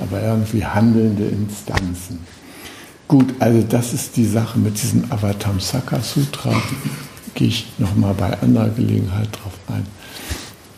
aber 0.00 0.22
irgendwie 0.22 0.64
handelnde 0.64 1.24
Instanzen. 1.24 2.20
Gut, 3.06 3.34
also 3.38 3.62
das 3.62 3.92
ist 3.92 4.16
die 4.16 4.24
Sache 4.24 4.58
mit 4.58 4.82
diesem 4.82 5.04
Avatamsaka 5.12 6.00
Sutra. 6.00 6.52
Gehe 7.34 7.48
ich 7.48 7.66
nochmal 7.78 8.14
bei 8.14 8.40
anderer 8.40 8.70
Gelegenheit 8.70 9.28
drauf 9.32 9.52
ein. 9.68 9.86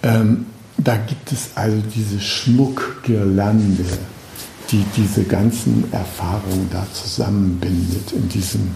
Ähm, 0.03 0.47
da 0.79 0.97
gibt 0.97 1.33
es 1.33 1.51
also 1.55 1.79
diese 1.95 2.21
Schmuckgirlande, 2.21 3.85
die 4.71 4.85
diese 4.97 5.25
ganzen 5.25 5.85
Erfahrungen 5.93 6.69
da 6.71 6.87
zusammenbindet 6.93 8.13
in 8.13 8.29
diesem 8.29 8.73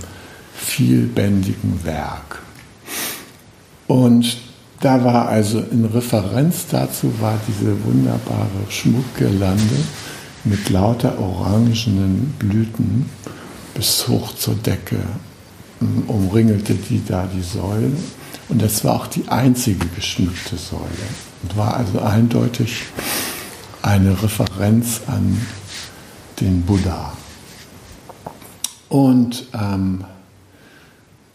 vielbändigen 0.54 1.84
Werk. 1.84 2.40
Und 3.86 4.38
da 4.80 5.04
war 5.04 5.28
also 5.28 5.60
in 5.60 5.84
Referenz 5.84 6.66
dazu 6.70 7.12
war 7.20 7.38
diese 7.46 7.84
wunderbare 7.84 8.64
Schmuckgirlande 8.68 9.76
mit 10.44 10.70
lauter 10.70 11.18
orangenen 11.18 12.34
Blüten 12.38 13.06
bis 13.74 14.08
hoch 14.08 14.34
zur 14.34 14.54
Decke 14.54 14.96
ähm, 15.80 16.04
umringelte 16.06 16.74
die 16.74 17.02
da 17.06 17.26
die 17.26 17.42
Säule. 17.42 17.92
Und 18.50 18.60
das 18.60 18.84
war 18.84 18.96
auch 18.96 19.06
die 19.06 19.28
einzige 19.28 19.86
geschmückte 19.86 20.56
Säule. 20.56 20.82
Und 21.42 21.56
war 21.56 21.76
also 21.76 22.00
eindeutig 22.00 22.82
eine 23.80 24.20
Referenz 24.22 25.02
an 25.06 25.40
den 26.40 26.62
Buddha. 26.62 27.12
Und 28.88 29.46
ähm, 29.54 30.04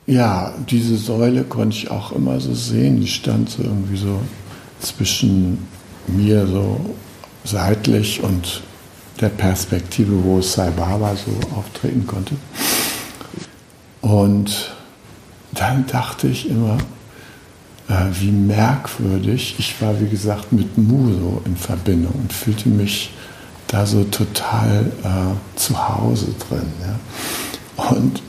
ja, 0.05 0.53
diese 0.69 0.97
Säule 0.97 1.43
konnte 1.45 1.77
ich 1.77 1.89
auch 1.89 2.11
immer 2.11 2.39
so 2.39 2.53
sehen. 2.53 2.99
Die 2.99 3.07
stand 3.07 3.49
so 3.49 3.63
irgendwie 3.63 3.97
so 3.97 4.19
zwischen 4.79 5.65
mir 6.07 6.45
so 6.45 6.79
seitlich 7.43 8.21
und 8.21 8.61
der 9.21 9.29
Perspektive, 9.29 10.23
wo 10.23 10.41
Sai 10.41 10.69
Baba 10.69 11.15
so 11.15 11.31
auftreten 11.55 12.05
konnte. 12.05 12.35
Und 14.01 14.75
dann 15.53 15.87
dachte 15.87 16.27
ich 16.27 16.49
immer, 16.49 16.77
wie 17.87 18.31
merkwürdig, 18.31 19.55
ich 19.59 19.79
war 19.81 19.99
wie 20.01 20.09
gesagt 20.09 20.51
mit 20.51 20.77
Mu 20.77 21.11
so 21.11 21.41
in 21.45 21.55
Verbindung 21.55 22.13
und 22.13 22.33
fühlte 22.33 22.69
mich 22.69 23.11
da 23.67 23.85
so 23.85 24.03
total 24.05 24.91
äh, 25.03 25.57
zu 25.59 25.87
Hause 25.87 26.27
drin. 26.47 26.67
Ja? 26.81 27.89
Und 27.91 28.21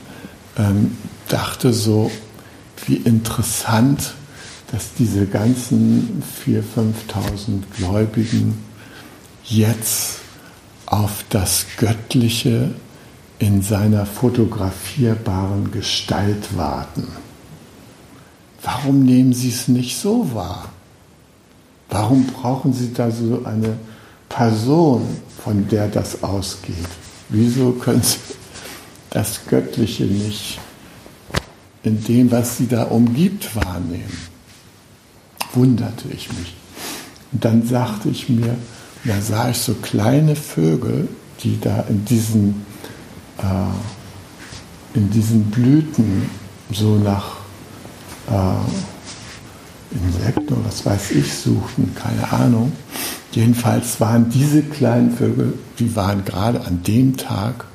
ähm, 0.57 0.97
dachte 1.27 1.73
so, 1.73 2.11
wie 2.85 2.97
interessant, 2.97 4.13
dass 4.71 4.93
diese 4.97 5.25
ganzen 5.25 6.21
4.000, 6.45 6.93
5.000 7.07 7.77
Gläubigen 7.77 8.63
jetzt 9.43 10.19
auf 10.85 11.23
das 11.29 11.65
Göttliche 11.77 12.71
in 13.39 13.61
seiner 13.61 14.05
fotografierbaren 14.05 15.71
Gestalt 15.71 16.57
warten. 16.57 17.07
Warum 18.67 19.05
nehmen 19.05 19.31
Sie 19.31 19.47
es 19.47 19.69
nicht 19.69 19.97
so 19.97 20.29
wahr? 20.33 20.67
Warum 21.89 22.27
brauchen 22.27 22.73
Sie 22.73 22.91
da 22.93 23.09
so 23.09 23.45
eine 23.45 23.77
Person, 24.27 25.07
von 25.41 25.69
der 25.69 25.87
das 25.87 26.21
ausgeht? 26.21 26.75
Wieso 27.29 27.71
können 27.71 28.01
Sie 28.01 28.17
das 29.09 29.39
Göttliche 29.47 30.03
nicht 30.03 30.59
in 31.83 32.03
dem, 32.03 32.29
was 32.29 32.57
Sie 32.57 32.67
da 32.67 32.83
umgibt, 32.83 33.55
wahrnehmen? 33.55 34.17
Wunderte 35.53 36.09
ich 36.09 36.27
mich. 36.33 36.53
Und 37.31 37.45
dann 37.45 37.65
sagte 37.65 38.09
ich 38.09 38.27
mir, 38.27 38.57
da 39.05 39.21
sah 39.21 39.49
ich 39.49 39.59
so 39.59 39.75
kleine 39.75 40.35
Vögel, 40.35 41.07
die 41.41 41.57
da 41.57 41.85
in 41.87 42.03
diesen, 42.03 42.65
äh, 43.37 44.97
in 44.97 45.09
diesen 45.09 45.45
Blüten 45.51 46.29
so 46.69 46.97
nach 46.97 47.36
äh, 48.27 49.95
Insekten 49.95 50.53
oder 50.53 50.65
was 50.65 50.85
weiß 50.85 51.11
ich 51.11 51.33
suchten, 51.33 51.93
keine 51.95 52.31
Ahnung. 52.31 52.71
Jedenfalls 53.31 53.99
waren 53.99 54.29
diese 54.29 54.63
kleinen 54.63 55.11
Vögel, 55.11 55.53
die 55.79 55.95
waren 55.95 56.25
gerade 56.25 56.61
an 56.61 56.83
dem 56.83 57.17
Tag 57.17 57.65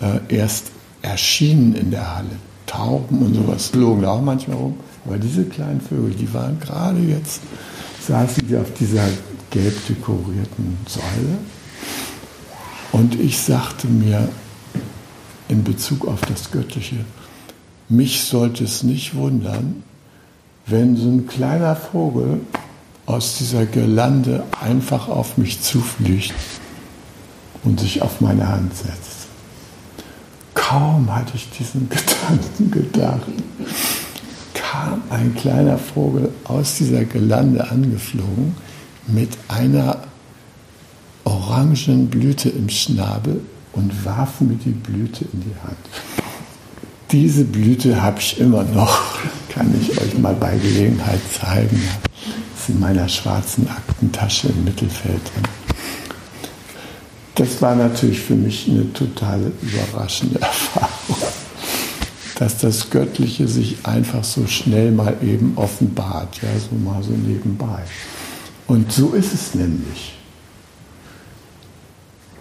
äh, 0.00 0.34
erst 0.34 0.70
erschienen 1.02 1.74
in 1.74 1.90
der 1.90 2.16
Halle. 2.16 2.36
Tauben 2.66 3.20
und 3.22 3.34
sowas 3.34 3.68
flogen 3.68 4.02
da 4.02 4.10
auch 4.10 4.22
manchmal 4.22 4.56
rum. 4.56 4.74
Aber 5.04 5.18
diese 5.18 5.44
kleinen 5.44 5.80
Vögel, 5.80 6.10
die 6.10 6.32
waren 6.34 6.58
gerade 6.58 6.98
jetzt, 6.98 7.40
saßen 8.06 8.46
sie 8.48 8.56
auf 8.56 8.72
dieser 8.74 9.04
gelb 9.50 9.86
dekorierten 9.86 10.76
Säule. 10.86 11.38
Und 12.92 13.18
ich 13.20 13.38
sagte 13.38 13.86
mir 13.86 14.28
in 15.48 15.62
Bezug 15.62 16.08
auf 16.08 16.20
das 16.22 16.50
Göttliche, 16.50 16.96
mich 17.88 18.24
sollte 18.24 18.64
es 18.64 18.82
nicht 18.82 19.14
wundern, 19.14 19.82
wenn 20.66 20.96
so 20.96 21.08
ein 21.08 21.26
kleiner 21.26 21.76
Vogel 21.76 22.40
aus 23.06 23.38
dieser 23.38 23.66
Girlande 23.66 24.44
einfach 24.60 25.08
auf 25.08 25.38
mich 25.38 25.62
zufliegt 25.62 26.34
und 27.62 27.80
sich 27.80 28.02
auf 28.02 28.20
meine 28.20 28.48
Hand 28.48 28.76
setzt. 28.76 29.28
Kaum 30.54 31.14
hatte 31.14 31.32
ich 31.36 31.48
diesen 31.50 31.88
Gedanken 31.88 32.70
gedacht, 32.70 33.28
kam 34.54 35.02
ein 35.10 35.34
kleiner 35.36 35.78
Vogel 35.78 36.30
aus 36.44 36.76
dieser 36.76 37.04
Girlande 37.04 37.70
angeflogen 37.70 38.56
mit 39.06 39.30
einer 39.46 39.98
orangen 41.24 42.08
Blüte 42.08 42.48
im 42.48 42.68
Schnabel 42.68 43.40
und 43.72 44.04
warf 44.04 44.40
mir 44.40 44.56
die 44.56 44.70
Blüte 44.70 45.24
in 45.32 45.40
die 45.40 45.54
Hand. 45.62 46.15
Diese 47.12 47.44
Blüte 47.44 48.02
habe 48.02 48.18
ich 48.18 48.40
immer 48.40 48.64
noch, 48.64 49.18
kann 49.48 49.72
ich 49.80 50.00
euch 50.00 50.18
mal 50.18 50.34
bei 50.34 50.56
Gelegenheit 50.56 51.20
zeigen. 51.40 51.80
Das 52.52 52.62
ist 52.62 52.68
in 52.70 52.80
meiner 52.80 53.08
schwarzen 53.08 53.68
Aktentasche 53.68 54.48
im 54.48 54.64
Mittelfeld. 54.64 55.20
Das 57.36 57.62
war 57.62 57.76
natürlich 57.76 58.20
für 58.20 58.34
mich 58.34 58.66
eine 58.68 58.92
totale 58.92 59.52
überraschende 59.62 60.40
Erfahrung, 60.40 61.16
dass 62.38 62.58
das 62.58 62.90
Göttliche 62.90 63.46
sich 63.46 63.76
einfach 63.84 64.24
so 64.24 64.46
schnell 64.46 64.90
mal 64.90 65.16
eben 65.22 65.52
offenbart, 65.56 66.40
ja, 66.42 66.48
so 66.58 66.74
mal 66.74 67.02
so 67.04 67.12
nebenbei. 67.12 67.82
Und 68.66 68.90
so 68.90 69.12
ist 69.12 69.32
es 69.32 69.54
nämlich. 69.54 70.14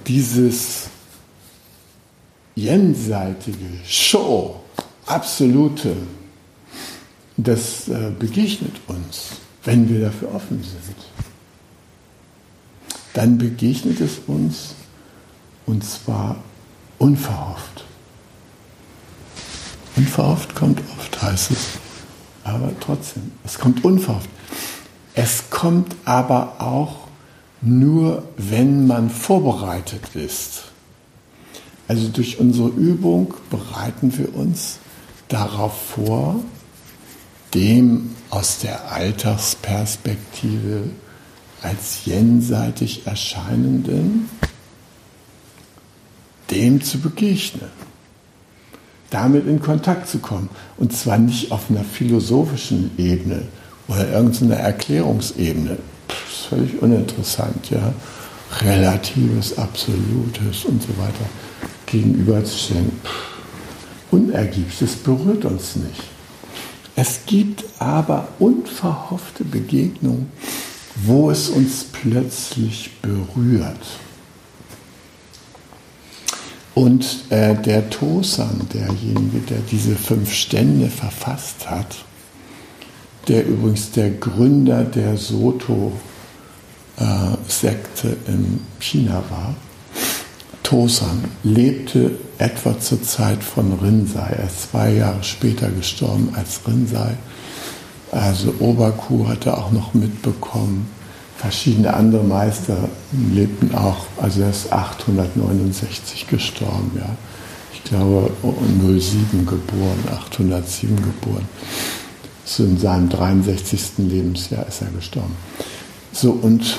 dieses 0.08 0.90
jenseitige, 2.56 3.66
Show, 3.86 4.62
absolute, 5.06 5.96
das 7.38 7.88
äh, 7.90 8.12
begegnet 8.18 8.76
uns, 8.88 9.32
wenn 9.64 9.90
wir 9.90 10.02
dafür 10.02 10.34
offen 10.34 10.64
sind. 10.64 10.96
Dann 13.14 13.38
begegnet 13.38 14.00
es 14.02 14.20
uns 14.28 14.76
und 15.66 15.84
zwar 15.84 16.38
unverhofft. 16.98 17.86
Unverhofft 19.96 20.56
kommt 20.56 20.82
oft, 20.98 21.22
heißt 21.22 21.52
es, 21.52 21.68
aber 22.44 22.72
trotzdem, 22.80 23.32
es 23.44 23.58
kommt 23.58 23.84
unverhofft. 23.84 24.30
Es 25.14 25.50
kommt 25.50 25.96
aber 26.04 26.56
auch 26.60 27.08
nur, 27.62 28.24
wenn 28.38 28.86
man 28.86 29.10
vorbereitet 29.10 30.14
ist. 30.14 30.66
Also 31.88 32.08
durch 32.08 32.40
unsere 32.40 32.70
Übung 32.70 33.34
bereiten 33.50 34.18
wir 34.18 34.36
uns 34.36 34.80
darauf 35.28 35.90
vor, 35.96 36.40
dem 37.54 38.16
aus 38.30 38.60
der 38.60 38.92
Alltagsperspektive 38.92 40.84
als 41.62 42.06
jenseitig 42.06 43.06
erscheinenden, 43.06 44.30
dem 46.52 46.82
zu 46.82 47.00
begegnen, 47.00 47.70
damit 49.10 49.48
in 49.48 49.62
Kontakt 49.62 50.10
zu 50.10 50.20
kommen. 50.20 50.50
Und 50.78 50.94
zwar 50.94 51.18
nicht 51.18 51.52
auf 51.52 51.70
einer 51.70 51.84
philosophischen 51.84 52.92
Ebene 52.98 53.44
oder 53.88 54.12
irgendeiner 54.12 54.58
Erklärungsebene. 54.58 55.78
Das 56.08 56.18
ist 56.30 56.46
völlig 56.48 56.82
uninteressant, 56.82 57.70
ja. 57.70 57.94
Relatives, 58.62 59.58
Absolutes 59.58 60.66
und 60.66 60.82
so 60.82 60.90
weiter 60.98 61.26
gegenüberzustellen. 61.96 62.92
Unergiebig, 64.12 64.78
das 64.80 64.96
berührt 64.96 65.46
uns 65.46 65.78
nicht. 65.78 66.04
Es 66.96 67.22
gibt 67.26 67.64
aber 67.80 68.28
unverhoffte 68.40 69.44
Begegnungen, 69.44 70.32
wo 70.96 71.30
es 71.30 71.50
uns 71.50 71.86
plötzlich 71.86 72.92
berührt. 73.02 73.86
Und 76.74 77.26
äh, 77.30 77.56
der 77.56 77.90
Tosan, 77.90 78.68
derjenige, 78.74 79.40
der 79.50 79.60
diese 79.72 79.96
fünf 79.96 80.34
Stände 80.34 80.90
verfasst 80.90 81.70
hat, 81.70 81.96
der 83.28 83.46
übrigens 83.48 83.92
der 83.92 84.12
Gründer 84.12 84.84
der 84.84 85.18
Soto-Sekte 85.18 85.96
äh, 88.10 88.32
in 88.32 88.60
China 88.80 89.24
war, 89.30 89.56
Tosan, 90.66 91.26
lebte 91.44 92.18
etwa 92.40 92.80
zur 92.80 93.04
Zeit 93.04 93.44
von 93.44 93.74
Rinzai. 93.74 94.32
Er 94.32 94.46
ist 94.46 94.72
zwei 94.72 94.94
Jahre 94.94 95.24
später 95.24 95.70
gestorben 95.70 96.30
als 96.34 96.60
Rinzai. 96.68 97.18
Also 98.12 98.52
Oberkuh 98.60 99.28
hat 99.28 99.46
er 99.46 99.60
auch 99.60 99.72
noch 99.72 99.94
mitbekommen. 99.94 100.88
Verschiedene 101.38 101.94
andere 101.94 102.24
Meister 102.24 102.90
lebten 103.32 103.76
auch, 103.76 104.08
also 104.20 104.42
er 104.42 104.50
ist 104.50 104.74
869 104.74 106.28
gestorben, 106.28 106.92
ja. 106.96 107.10
Ich 107.74 107.84
glaube 107.84 108.32
07 108.42 109.46
geboren, 109.46 110.00
807 110.12 110.96
geboren. 110.96 111.48
So 112.44 112.64
in 112.64 112.80
seinem 112.80 113.10
63. 113.10 114.00
Lebensjahr 114.00 114.66
ist 114.68 114.82
er 114.82 114.88
gestorben. 114.88 115.36
So, 116.12 116.32
und 116.32 116.78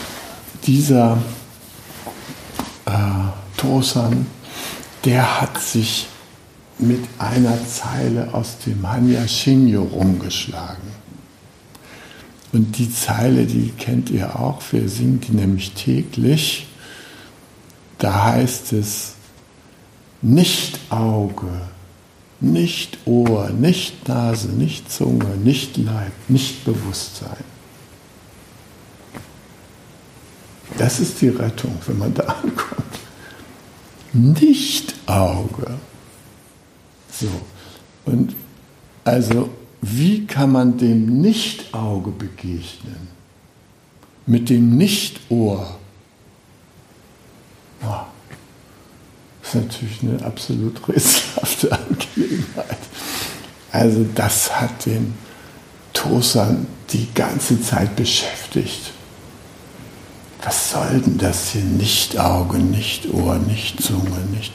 dieser 0.66 1.18
Tosan, 3.66 4.26
der 5.05 5.40
hat 5.40 5.61
sich 5.61 6.07
mit 6.79 7.00
einer 7.18 7.59
Zeile 7.66 8.33
aus 8.33 8.59
dem 8.64 8.88
Hanya 8.88 9.26
Shinyo 9.26 9.83
rumgeschlagen. 9.83 10.94
Und 12.52 12.79
die 12.79 12.92
Zeile, 12.92 13.44
die 13.44 13.72
kennt 13.76 14.09
ihr 14.11 14.38
auch, 14.38 14.62
wir 14.70 14.88
singen 14.88 15.20
die 15.20 15.33
nämlich 15.33 15.72
täglich. 15.72 16.68
Da 17.98 18.24
heißt 18.24 18.72
es, 18.72 19.14
nicht 20.22 20.79
Auge, 20.90 21.50
nicht 22.38 22.98
Ohr, 23.05 23.50
nicht 23.50 24.07
Nase, 24.07 24.48
nicht 24.48 24.92
Zunge, 24.92 25.37
nicht 25.42 25.76
Leib, 25.76 26.12
nicht 26.29 26.64
Bewusstsein. 26.64 27.44
Das 30.79 31.00
ist 31.00 31.20
die 31.20 31.31
Rettung, 31.31 31.76
wenn 31.87 31.98
man 31.98 32.14
da 32.14 32.22
ankommt. 32.24 32.86
Nicht 34.12 34.95
Auge. 35.07 35.79
So. 37.11 37.29
Und 38.05 38.35
also 39.05 39.51
wie 39.83 40.27
kann 40.27 40.53
man 40.53 40.79
dem 40.79 41.21
Nicht-Auge 41.21 42.11
begegnen? 42.11 43.09
Mit 44.27 44.51
dem 44.51 44.77
Nicht-Ohr? 44.77 45.79
Oh, 47.83 48.01
das 49.42 49.55
ist 49.55 49.55
natürlich 49.55 50.03
eine 50.03 50.25
absolut 50.25 50.88
rätselhafte 50.88 51.71
Angelegenheit. 51.79 52.79
Also 53.71 54.05
das 54.14 54.61
hat 54.61 54.87
den 54.87 55.14
Tosan 55.92 56.66
die 56.90 57.07
ganze 57.14 57.61
Zeit 57.61 57.95
beschäftigt. 57.95 58.92
Was 60.47 60.71
soll 60.71 61.01
denn 61.01 61.19
das 61.19 61.51
hier? 61.51 61.65
Nicht 61.65 62.17
Auge, 62.21 62.59
nicht 62.59 63.13
Ohr, 63.13 63.37
nicht 63.37 63.83
Zunge, 63.83 64.21
nicht... 64.33 64.53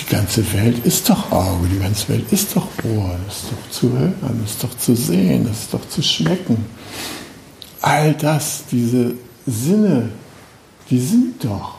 Die 0.00 0.10
ganze 0.10 0.50
Welt 0.54 0.84
ist 0.86 1.10
doch 1.10 1.30
Auge, 1.30 1.68
die 1.68 1.78
ganze 1.78 2.08
Welt 2.08 2.32
ist 2.32 2.56
doch 2.56 2.66
Ohr, 2.82 3.14
ist 3.28 3.44
doch 3.52 3.70
zu 3.70 3.92
hören, 3.92 4.42
ist 4.42 4.64
doch 4.64 4.74
zu 4.78 4.96
sehen, 4.96 5.46
ist 5.48 5.74
doch 5.74 5.86
zu 5.88 6.02
schmecken. 6.02 6.64
All 7.82 8.14
das, 8.14 8.64
diese 8.72 9.12
Sinne, 9.46 10.08
die 10.88 10.98
sind 10.98 11.44
doch. 11.44 11.74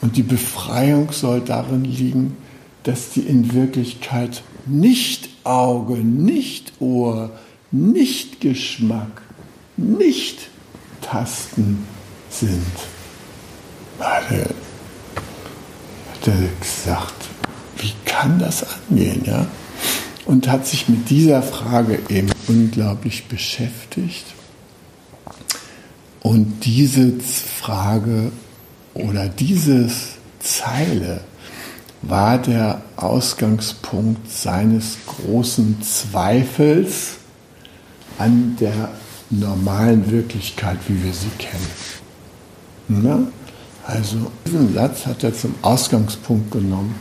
Und 0.00 0.16
die 0.16 0.22
Befreiung 0.22 1.10
soll 1.10 1.40
darin 1.40 1.84
liegen, 1.84 2.36
dass 2.84 3.10
die 3.10 3.22
in 3.22 3.52
Wirklichkeit 3.52 4.44
nicht 4.66 5.30
Auge, 5.42 5.94
nicht 5.96 6.80
Ohr, 6.80 7.32
nicht 7.72 8.40
Geschmack, 8.40 9.22
nicht 9.76 10.48
Tasten 11.10 11.86
sind. 12.30 12.64
Warte, 13.98 14.54
hat 16.12 16.28
er 16.28 16.48
gesagt, 16.60 17.24
wie 17.78 17.92
kann 18.04 18.38
das 18.38 18.64
angehen? 18.88 19.22
Ja? 19.24 19.48
Und 20.24 20.46
hat 20.46 20.68
sich 20.68 20.88
mit 20.88 21.10
dieser 21.10 21.42
Frage 21.42 21.98
eben 22.08 22.30
unglaublich 22.46 23.26
beschäftigt. 23.26 24.24
Und 26.20 26.60
diese 26.64 27.14
Frage 27.60 28.30
oder 28.94 29.28
diese 29.28 29.90
Zeile 30.38 31.22
war 32.02 32.38
der 32.38 32.82
Ausgangspunkt 32.96 34.30
seines 34.30 34.98
großen 35.06 35.82
Zweifels 35.82 37.14
an 38.16 38.56
der 38.60 38.90
normalen 39.30 40.10
Wirklichkeit, 40.10 40.78
wie 40.88 41.04
wir 41.04 41.12
sie 41.12 41.30
kennen. 41.38 41.66
Na? 42.88 43.26
Also 43.86 44.30
diesen 44.46 44.74
Satz 44.74 45.06
hat 45.06 45.24
er 45.24 45.34
zum 45.34 45.54
Ausgangspunkt 45.62 46.50
genommen, 46.50 46.94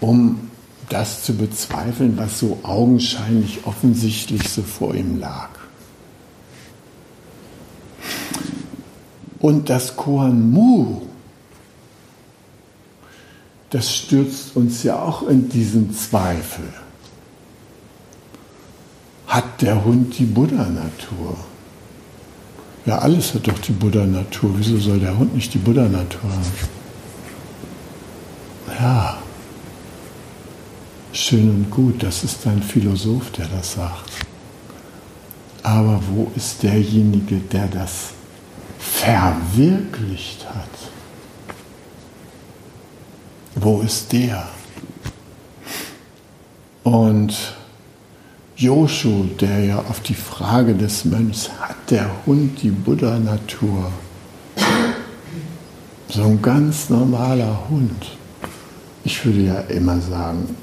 um 0.00 0.50
das 0.88 1.22
zu 1.22 1.34
bezweifeln, 1.34 2.16
was 2.16 2.40
so 2.40 2.58
augenscheinlich 2.62 3.60
offensichtlich 3.64 4.48
so 4.48 4.62
vor 4.62 4.94
ihm 4.94 5.18
lag. 5.18 5.50
Und 9.38 9.68
das 9.68 9.96
Koan 9.96 10.50
Mu, 10.50 11.02
das 13.70 13.94
stürzt 13.94 14.56
uns 14.56 14.82
ja 14.82 15.00
auch 15.02 15.26
in 15.28 15.48
diesen 15.48 15.94
Zweifel. 15.94 16.64
Hat 19.26 19.62
der 19.62 19.84
Hund 19.84 20.18
die 20.18 20.26
Buddha-Natur? 20.26 21.36
Ja, 22.86 22.98
alles 22.98 23.34
hat 23.34 23.46
doch 23.48 23.58
die 23.58 23.72
Buddha-Natur. 23.72 24.52
Wieso 24.56 24.78
soll 24.78 25.00
der 25.00 25.16
Hund 25.16 25.34
nicht 25.34 25.54
die 25.54 25.58
Buddha-Natur 25.58 26.30
haben? 26.30 26.52
Ja, 28.78 29.18
schön 31.12 31.48
und 31.48 31.70
gut, 31.70 32.02
das 32.02 32.24
ist 32.24 32.46
ein 32.46 32.62
Philosoph, 32.62 33.30
der 33.32 33.46
das 33.46 33.72
sagt. 33.74 34.10
Aber 35.62 36.00
wo 36.10 36.30
ist 36.36 36.62
derjenige, 36.62 37.36
der 37.36 37.68
das 37.68 38.10
verwirklicht 38.78 40.44
hat? 40.44 40.68
Wo 43.54 43.80
ist 43.80 44.12
der? 44.12 44.46
Und 46.82 47.56
Joshu, 48.56 49.24
der 49.40 49.64
ja 49.64 49.78
auf 49.78 50.00
die 50.00 50.14
Frage 50.14 50.74
des 50.74 51.04
Mönchs, 51.04 51.50
hat 51.60 51.90
der 51.90 52.08
Hund 52.24 52.62
die 52.62 52.70
Buddha-Natur? 52.70 53.90
So 56.08 56.22
ein 56.22 56.40
ganz 56.40 56.88
normaler 56.88 57.68
Hund. 57.68 58.12
Ich 59.02 59.24
würde 59.24 59.40
ja 59.40 59.58
immer 59.62 60.00
sagen, 60.00 60.54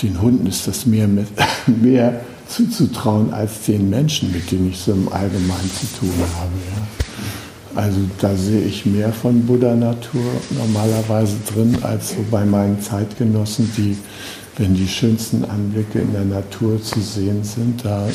den 0.00 0.22
Hunden 0.22 0.46
ist 0.46 0.68
das 0.68 0.86
mehr, 0.86 1.08
mit, 1.08 1.26
mehr 1.66 2.20
zuzutrauen 2.46 3.32
als 3.32 3.64
den 3.66 3.90
Menschen, 3.90 4.30
mit 4.30 4.52
denen 4.52 4.70
ich 4.70 4.78
so 4.78 4.92
im 4.92 5.12
Allgemeinen 5.12 5.70
zu 5.72 5.98
tun 5.98 6.12
habe. 6.38 6.52
Ja. 6.70 7.82
Also 7.82 7.98
da 8.20 8.34
sehe 8.36 8.62
ich 8.62 8.86
mehr 8.86 9.12
von 9.12 9.44
Buddha-Natur 9.44 10.22
normalerweise 10.50 11.36
drin, 11.52 11.78
als 11.82 12.10
so 12.10 12.24
bei 12.30 12.44
meinen 12.44 12.80
Zeitgenossen, 12.80 13.70
die, 13.76 13.96
wenn 14.58 14.74
die 14.74 14.88
schönsten 14.88 15.44
Anblicke 15.44 16.00
in 16.00 16.12
der 16.12 16.24
Natur 16.24 16.82
zu 16.82 17.00
sehen 17.00 17.44
sind, 17.44 17.84
da 17.84 18.08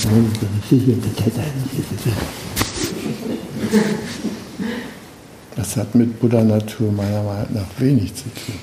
das 5.56 5.78
hat 5.78 5.96
mit 5.96 6.20
Buddha-Natur 6.20 6.92
meiner 6.92 7.24
Meinung 7.24 7.54
nach 7.54 7.80
wenig 7.80 8.14
zu 8.14 8.24
tun. 8.24 8.56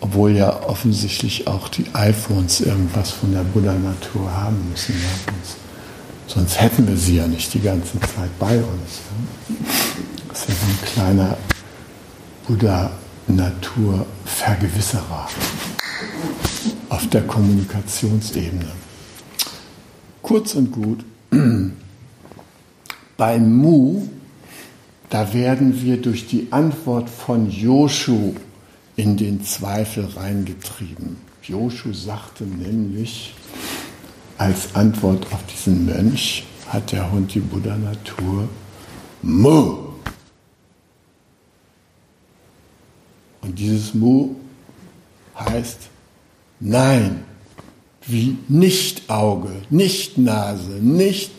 Obwohl 0.00 0.36
ja 0.36 0.62
offensichtlich 0.62 1.48
auch 1.48 1.68
die 1.68 1.86
iPhones 1.92 2.60
irgendwas 2.60 3.10
von 3.10 3.32
der 3.32 3.42
Buddha-Natur 3.42 4.32
haben 4.32 4.70
müssen. 4.70 4.94
Sonst 6.28 6.60
hätten 6.60 6.86
wir 6.86 6.96
sie 6.96 7.16
ja 7.16 7.26
nicht 7.26 7.52
die 7.52 7.58
ganze 7.60 7.98
Zeit 7.98 8.30
bei 8.38 8.58
uns. 8.58 9.00
Das 10.28 10.42
ist 10.42 10.50
ja 10.50 10.54
so 10.54 10.66
ein 10.66 10.78
kleiner 10.94 11.36
Buddha-Natur-Vergewisserer 12.46 15.26
auf 16.88 17.08
der 17.08 17.22
Kommunikationsebene. 17.22 18.70
Kurz 20.22 20.54
und 20.54 20.72
gut, 20.72 21.04
bei 23.16 23.38
Mu, 23.38 24.08
da 25.10 25.32
werden 25.32 25.80
wir 25.82 26.00
durch 26.00 26.26
die 26.26 26.48
Antwort 26.50 27.08
von 27.08 27.50
Joshu 27.50 28.34
in 28.96 29.16
den 29.16 29.42
Zweifel 29.44 30.04
reingetrieben. 30.04 31.16
Joshu 31.42 31.92
sagte 31.92 32.44
nämlich 32.44 33.34
als 34.36 34.74
Antwort 34.74 35.32
auf 35.32 35.44
diesen 35.46 35.86
Mönch, 35.86 36.44
hat 36.68 36.92
der 36.92 37.10
Hund 37.10 37.34
die 37.34 37.40
Buddha-Natur 37.40 38.48
Mu. 39.22 39.78
Und 43.40 43.58
dieses 43.58 43.94
Mu 43.94 44.34
heißt 45.38 45.88
Nein, 46.60 47.24
wie 48.06 48.38
nicht 48.48 49.08
Auge, 49.10 49.50
nicht 49.70 50.18
Nase, 50.18 50.72
nicht 50.80 51.30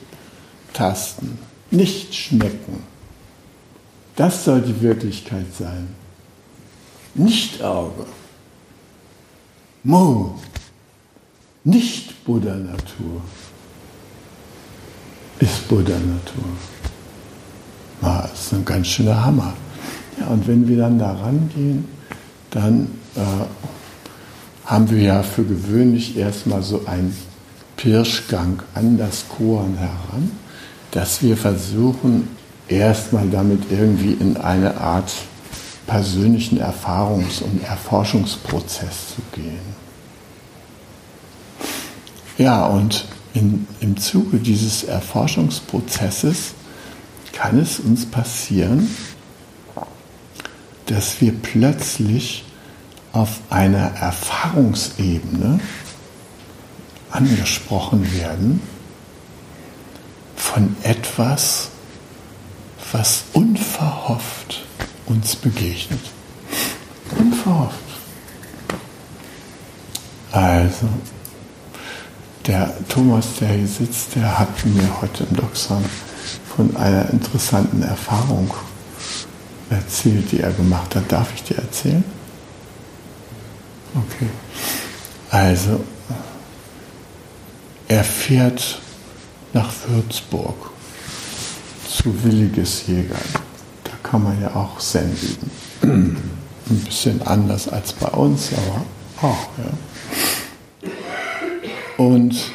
Tasten, 0.73 1.37
nicht 1.71 2.13
schmecken. 2.15 2.83
Das 4.15 4.45
soll 4.45 4.61
die 4.61 4.81
Wirklichkeit 4.81 5.47
sein 5.57 5.87
nicht 7.19 7.61
Auge. 7.61 8.05
Mo, 9.83 10.35
nicht 11.63 12.23
Buddha-Natur, 12.25 13.21
ist 15.39 15.67
Buddha-Natur. 15.67 16.43
Das 18.01 18.33
ist 18.33 18.53
ein 18.53 18.65
ganz 18.65 18.87
schöner 18.87 19.25
Hammer. 19.25 19.53
Ja, 20.19 20.27
und 20.27 20.47
wenn 20.47 20.67
wir 20.67 20.77
dann 20.77 20.99
da 20.99 21.13
rangehen, 21.13 21.85
dann 22.51 22.87
äh, 23.15 23.19
haben 24.69 24.91
wir 24.91 25.01
ja 25.01 25.23
für 25.23 25.43
gewöhnlich 25.43 26.15
erstmal 26.15 26.61
so 26.61 26.85
einen 26.85 27.17
Pirschgang 27.75 28.61
an 28.75 28.99
das 28.99 29.25
Koan 29.27 29.75
heran, 29.77 30.31
dass 30.91 31.23
wir 31.23 31.35
versuchen, 31.37 32.27
erstmal 32.67 33.27
damit 33.29 33.71
irgendwie 33.71 34.13
in 34.13 34.37
eine 34.37 34.77
Art 34.77 35.11
persönlichen 35.87 36.59
Erfahrungs- 36.61 37.41
und 37.41 37.63
Erforschungsprozess 37.63 39.15
zu 39.15 39.21
gehen. 39.33 39.79
Ja, 42.37 42.67
und 42.67 43.05
in, 43.33 43.67
im 43.79 43.97
Zuge 43.97 44.37
dieses 44.37 44.83
Erforschungsprozesses 44.83 46.53
kann 47.33 47.57
es 47.57 47.79
uns 47.79 48.05
passieren, 48.05 48.87
dass 50.85 51.21
wir 51.21 51.33
plötzlich 51.33 52.43
auf 53.11 53.39
einer 53.49 53.95
Erfahrungsebene 53.95 55.59
angesprochen 57.11 58.13
werden 58.13 58.61
von 60.35 60.75
etwas, 60.83 61.69
was 62.91 63.23
unverhofft 63.33 64.65
uns 65.05 65.35
begegnet. 65.35 65.99
Unverhofft. 67.17 67.77
Also, 70.31 70.87
der 72.45 72.73
Thomas, 72.87 73.35
der 73.39 73.49
hier 73.49 73.67
sitzt, 73.67 74.15
der 74.15 74.39
hat 74.39 74.65
mir 74.65 75.01
heute 75.01 75.23
im 75.23 75.35
Doxan 75.35 75.83
von 76.55 76.75
einer 76.77 77.09
interessanten 77.09 77.81
Erfahrung 77.81 78.53
erzählt, 79.69 80.31
die 80.31 80.41
er 80.41 80.51
gemacht 80.51 80.95
hat. 80.95 81.11
Darf 81.11 81.33
ich 81.33 81.43
dir 81.43 81.57
erzählen? 81.57 82.03
Okay. 83.95 84.29
Also, 85.29 85.83
er 87.87 88.03
fährt 88.03 88.79
nach 89.53 89.71
Würzburg 89.87 90.71
zu 91.87 92.23
Williges 92.23 92.85
Jägern 92.87 93.17
kann 94.09 94.23
man 94.23 94.41
ja 94.41 94.55
auch 94.55 94.79
Zen 94.79 95.15
üben. 95.81 96.17
Ein 96.69 96.79
bisschen 96.79 97.21
anders 97.23 97.67
als 97.67 97.93
bei 97.93 98.09
uns, 98.09 98.49
aber 98.53 99.29
auch. 99.29 99.49
Ja. 99.57 100.89
Und 101.97 102.51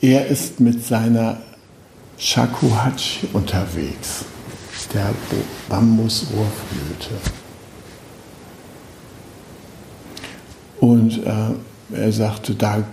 er 0.00 0.26
ist 0.26 0.60
mit 0.60 0.84
seiner 0.84 1.38
Shakuhachi 2.18 3.28
unterwegs, 3.32 4.24
der 4.92 5.12
Bambusohrflöte. 5.68 7.10
Und 10.88 11.18
äh, 11.24 11.96
er 11.96 12.12
sagte, 12.12 12.54
da 12.54 12.84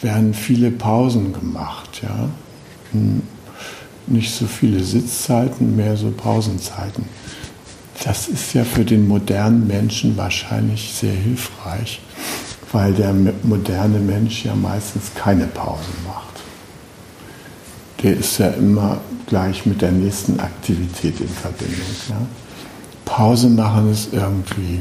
werden 0.00 0.34
viele 0.34 0.70
Pausen 0.70 1.32
gemacht, 1.32 2.00
ja. 2.02 2.28
Hm 2.92 3.22
nicht 4.10 4.34
so 4.34 4.46
viele 4.46 4.82
Sitzzeiten, 4.82 5.76
mehr 5.76 5.96
so 5.96 6.10
Pausenzeiten. 6.10 7.04
Das 8.04 8.28
ist 8.28 8.54
ja 8.54 8.64
für 8.64 8.84
den 8.84 9.06
modernen 9.06 9.66
Menschen 9.66 10.16
wahrscheinlich 10.16 10.92
sehr 10.94 11.12
hilfreich, 11.12 12.00
weil 12.72 12.92
der 12.94 13.14
moderne 13.42 13.98
Mensch 13.98 14.44
ja 14.44 14.54
meistens 14.54 15.12
keine 15.14 15.46
Pausen 15.46 15.94
macht. 16.06 16.40
Der 18.02 18.16
ist 18.16 18.38
ja 18.38 18.48
immer 18.48 19.00
gleich 19.26 19.66
mit 19.66 19.82
der 19.82 19.92
nächsten 19.92 20.40
Aktivität 20.40 21.20
in 21.20 21.28
Verbindung. 21.28 21.86
Ja? 22.08 22.16
Pause 23.04 23.50
machen 23.50 23.92
ist 23.92 24.12
irgendwie 24.12 24.80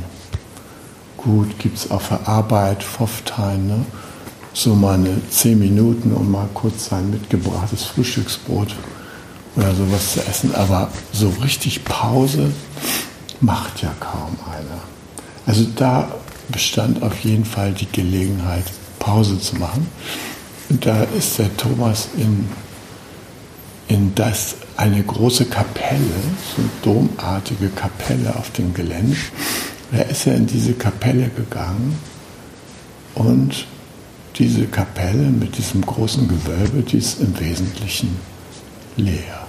gut, 1.23 1.59
gibt 1.59 1.77
es 1.77 1.91
auf 1.91 2.09
der 2.09 2.27
Arbeit, 2.27 2.83
Pfofftein, 2.83 3.67
ne? 3.67 3.85
so 4.53 4.75
mal 4.75 4.95
eine 4.95 5.21
zehn 5.29 5.59
Minuten 5.59 6.11
und 6.13 6.31
mal 6.31 6.49
kurz 6.53 6.89
sein 6.89 7.09
mitgebrachtes 7.11 7.83
Frühstücksbrot 7.83 8.75
oder 9.55 9.73
sowas 9.75 10.13
zu 10.13 10.21
essen, 10.21 10.55
aber 10.55 10.89
so 11.13 11.29
richtig 11.41 11.83
Pause 11.85 12.51
macht 13.41 13.81
ja 13.81 13.93
kaum 13.99 14.37
einer. 14.51 14.81
Also 15.45 15.65
da 15.75 16.11
bestand 16.49 17.03
auf 17.03 17.19
jeden 17.21 17.45
Fall 17.45 17.73
die 17.73 17.91
Gelegenheit, 17.91 18.65
Pause 18.99 19.39
zu 19.39 19.55
machen. 19.57 19.87
Und 20.69 20.85
da 20.85 21.03
ist 21.03 21.39
der 21.39 21.55
Thomas 21.57 22.09
in, 22.17 22.49
in 23.87 24.13
das 24.15 24.55
eine 24.77 25.01
große 25.01 25.45
Kapelle, 25.45 25.99
so 26.55 26.61
eine 26.61 26.69
domartige 26.83 27.69
Kapelle 27.69 28.35
auf 28.35 28.51
dem 28.51 28.73
Gelände. 28.73 29.17
Da 29.91 30.01
ist 30.03 30.27
er 30.27 30.35
in 30.35 30.45
diese 30.45 30.73
Kapelle 30.73 31.29
gegangen 31.29 31.97
und 33.15 33.65
diese 34.37 34.65
Kapelle 34.67 35.29
mit 35.29 35.57
diesem 35.57 35.81
großen 35.81 36.27
Gewölbe, 36.27 36.81
die 36.83 36.97
ist 36.97 37.19
im 37.19 37.37
Wesentlichen 37.39 38.17
leer. 38.95 39.47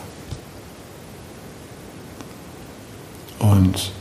Und 3.39 3.93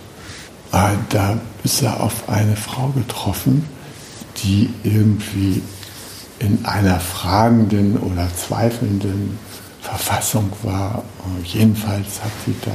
äh, 0.72 0.96
da 1.10 1.40
ist 1.64 1.82
er 1.82 2.02
auf 2.02 2.30
eine 2.30 2.56
Frau 2.56 2.88
getroffen, 2.90 3.66
die 4.44 4.70
irgendwie 4.84 5.62
in 6.40 6.66
einer 6.66 7.00
fragenden 7.00 7.98
oder 7.98 8.30
zweifelnden 8.34 9.38
Verfassung 9.82 10.52
war. 10.64 11.04
Jedenfalls 11.44 12.24
hat 12.24 12.32
sie 12.46 12.56
da 12.64 12.72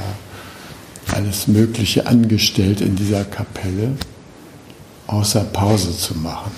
alles 1.13 1.47
Mögliche 1.47 2.07
angestellt 2.07 2.81
in 2.81 2.95
dieser 2.95 3.23
Kapelle, 3.25 3.95
außer 5.07 5.43
Pause 5.43 5.95
zu 5.97 6.15
machen. 6.15 6.51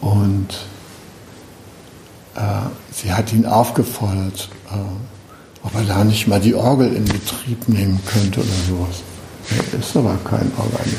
Und 0.00 0.48
äh, 2.34 2.40
sie 2.92 3.12
hat 3.12 3.32
ihn 3.32 3.46
aufgefordert, 3.46 4.48
äh, 4.70 4.76
ob 5.62 5.74
er 5.74 5.84
da 5.84 6.04
nicht 6.04 6.26
mal 6.26 6.40
die 6.40 6.54
Orgel 6.54 6.94
in 6.94 7.04
Betrieb 7.04 7.68
nehmen 7.68 8.00
könnte 8.06 8.40
oder 8.40 8.48
sowas. 8.68 9.02
Er 9.50 9.78
ist 9.78 9.96
aber 9.96 10.16
kein 10.24 10.50
Organist. 10.56 10.96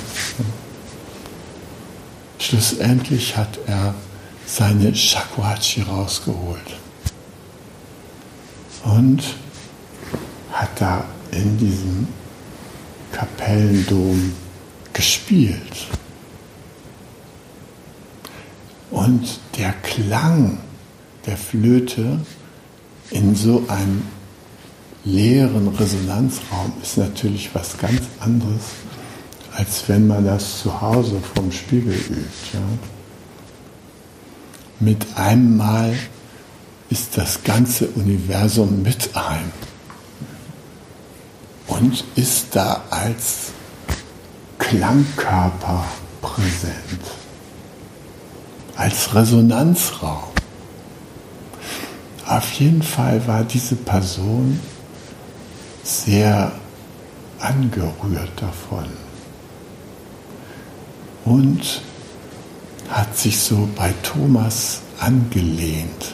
Schlussendlich 2.38 3.38
hat 3.38 3.60
er 3.67 3.93
seine 4.45 4.93
Shakuhachi 4.93 5.84
rausgeholt 5.84 6.78
und 8.84 9.24
hat 10.52 10.69
da 10.80 11.06
in 11.32 11.58
diesem 11.58 12.08
Kapellendom 13.12 14.34
gespielt. 14.94 15.88
Und 18.89 19.39
der 19.58 19.74
Klang 19.84 20.60
der 21.26 21.38
Flöte 21.38 22.20
in 23.10 23.36
so 23.36 23.65
einem 23.67 24.04
leeren 25.04 25.67
Resonanzraum 25.70 26.74
ist 26.82 26.98
natürlich 26.98 27.50
was 27.54 27.78
ganz 27.78 28.02
anderes, 28.20 28.62
als 29.54 29.88
wenn 29.88 30.08
man 30.08 30.26
das 30.26 30.62
zu 30.62 30.82
Hause 30.82 31.22
vom 31.36 31.52
Spiegel 31.52 31.94
übt. 31.94 32.54
Ja. 32.54 32.60
Mit 34.80 35.06
einem 35.15 35.58
Mal 35.58 35.96
ist 36.89 37.17
das 37.17 37.44
ganze 37.44 37.88
Universum 37.88 38.82
mit 38.82 39.15
einem 39.15 39.52
und 41.71 42.03
ist 42.15 42.47
da 42.51 42.84
als 42.89 43.51
Klangkörper 44.60 45.86
präsent, 46.21 47.01
als 48.75 49.15
Resonanzraum. 49.15 50.23
Auf 52.27 52.51
jeden 52.53 52.84
Fall 52.84 53.25
war 53.25 53.43
diese 53.43 53.75
Person 53.75 54.60
sehr 55.84 56.51
angerührt 57.39 58.31
davon 58.36 58.86
und 61.25 61.81
hat 62.89 63.17
sich 63.17 63.39
so 63.39 63.67
bei 63.75 63.93
Thomas 64.03 64.81
angelehnt, 64.99 66.13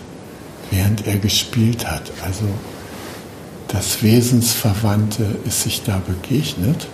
während 0.69 1.05
er 1.07 1.17
gespielt 1.17 1.89
hat. 1.89 2.11
Also 2.23 2.45
das 3.67 4.01
Wesensverwandte 4.01 5.39
ist 5.45 5.63
sich 5.63 5.83
da 5.83 6.01
begegnet. 6.05 6.87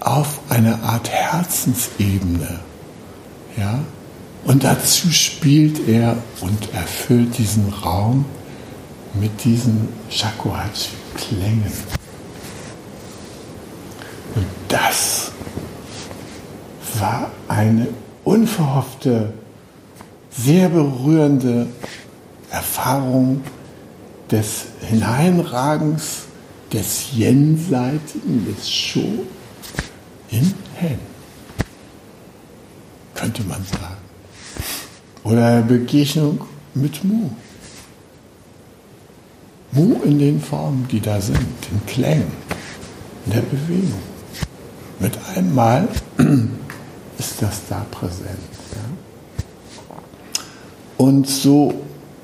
Auf 0.00 0.40
eine 0.48 0.82
Art 0.82 1.08
Herzensebene. 1.08 2.60
Ja? 3.56 3.80
Und 4.44 4.64
dazu 4.64 5.10
spielt 5.10 5.88
er 5.88 6.16
und 6.40 6.72
erfüllt 6.72 7.36
diesen 7.38 7.68
Raum 7.72 8.24
mit 9.14 9.44
diesen 9.44 9.88
Shakuhachi-Klängen. 10.10 11.72
Und 14.34 14.46
das 14.68 15.32
war 16.98 17.30
eine 17.48 17.88
unverhoffte, 18.24 19.32
sehr 20.30 20.68
berührende 20.68 21.66
Erfahrung 22.56 23.42
des 24.30 24.66
Hineinragens, 24.80 26.22
des 26.72 27.12
Jenseitigen, 27.12 28.46
des 28.46 28.70
Sho 28.70 29.26
in 30.30 30.54
Hen, 30.74 30.98
könnte 33.14 33.44
man 33.44 33.62
sagen. 33.64 33.96
Oder 35.22 35.60
Begegnung 35.60 36.40
mit 36.72 37.04
Mu. 37.04 37.28
Mu 39.72 40.02
in 40.04 40.18
den 40.18 40.40
Formen, 40.40 40.88
die 40.90 41.00
da 41.00 41.20
sind, 41.20 41.38
den 41.70 41.84
Klängen, 41.86 42.32
in 43.26 43.32
der 43.32 43.42
Bewegung. 43.42 44.02
Mit 44.98 45.18
einmal 45.34 45.88
ist 47.18 47.42
das 47.42 47.66
da 47.68 47.84
präsent. 47.90 48.38
Ja? 48.72 49.92
Und 50.96 51.28
so 51.28 51.74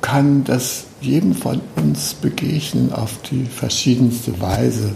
kann 0.03 0.45
das 0.45 0.85
jedem 1.01 1.35
von 1.35 1.61
uns 1.77 2.13
begegnen 2.15 2.93
auf 2.93 3.19
die 3.31 3.47
verschiedenste 3.47 4.39
Weise. 4.41 4.95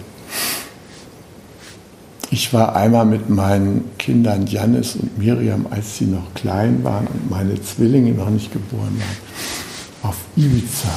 Ich 2.31 2.53
war 2.53 2.77
einmal 2.77 3.07
mit 3.07 3.31
meinen 3.31 3.89
Kindern 3.99 4.47
Janis 4.47 4.97
und 4.97 5.17
Miriam, 5.17 5.67
als 5.71 5.97
sie 5.97 6.07
noch 6.07 6.35
klein 6.35 6.85
waren 6.85 7.07
und 7.07 7.31
meine 7.31 7.63
Zwillinge 7.63 8.13
noch 8.13 8.29
nicht 8.29 8.53
geboren 8.53 8.99
waren, 8.99 10.11
auf 10.11 10.17
Ibiza 10.37 10.89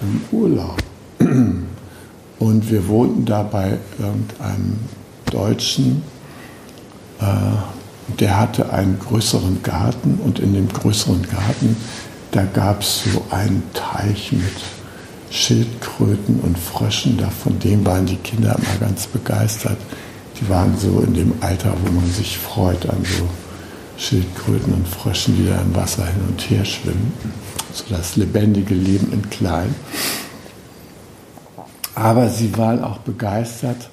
im 0.00 0.20
Urlaub. 0.36 0.82
Und 2.38 2.70
wir 2.70 2.88
wohnten 2.88 3.24
da 3.24 3.42
bei 3.42 3.78
irgendeinem 3.98 4.78
Deutschen, 5.26 6.02
äh, 7.20 7.24
der 8.18 8.40
hatte 8.40 8.72
einen 8.72 8.98
größeren 8.98 9.62
Garten 9.62 10.18
und 10.24 10.40
in 10.40 10.54
dem 10.54 10.68
größeren 10.68 11.22
Garten, 11.22 11.76
da 12.32 12.44
gab 12.44 12.80
es 12.80 13.04
so 13.04 13.24
einen 13.30 13.62
Teich 13.74 14.32
mit 14.32 14.42
Schildkröten 15.30 16.40
und 16.40 16.58
Fröschen, 16.58 17.18
da 17.18 17.28
von 17.28 17.58
dem 17.58 17.86
waren 17.86 18.06
die 18.06 18.16
Kinder 18.16 18.56
immer 18.56 18.86
ganz 18.86 19.06
begeistert. 19.06 19.76
Die 20.40 20.48
waren 20.48 20.76
so 20.78 21.00
in 21.00 21.14
dem 21.14 21.32
Alter, 21.40 21.74
wo 21.84 21.92
man 21.92 22.10
sich 22.10 22.38
freut 22.38 22.88
an 22.88 23.04
so 23.04 23.28
Schildkröten 23.98 24.72
und 24.72 24.88
Fröschen, 24.88 25.36
die 25.36 25.46
da 25.46 25.60
im 25.60 25.74
Wasser 25.76 26.06
hin 26.06 26.22
und 26.26 26.40
her 26.50 26.64
schwimmen. 26.64 27.12
So 27.72 27.84
das 27.90 28.16
lebendige 28.16 28.74
Leben 28.74 29.12
in 29.12 29.28
klein. 29.28 29.74
Aber 31.94 32.30
sie 32.30 32.56
waren 32.56 32.82
auch 32.82 32.98
begeistert 32.98 33.90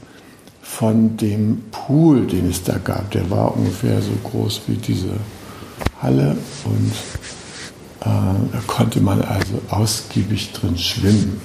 von 0.62 1.18
dem 1.18 1.64
Pool, 1.72 2.26
den 2.26 2.50
es 2.50 2.64
da 2.64 2.78
gab. 2.78 3.12
Der 3.12 3.30
war 3.30 3.56
ungefähr 3.56 4.02
so 4.02 4.12
groß 4.30 4.62
wie 4.68 4.76
diese 4.76 5.12
Halle 6.02 6.38
und 6.64 6.94
da 8.00 8.36
konnte 8.68 9.02
man 9.02 9.22
also 9.22 9.62
ausgiebig 9.70 10.52
drin 10.54 10.78
schwimmen. 10.78 11.42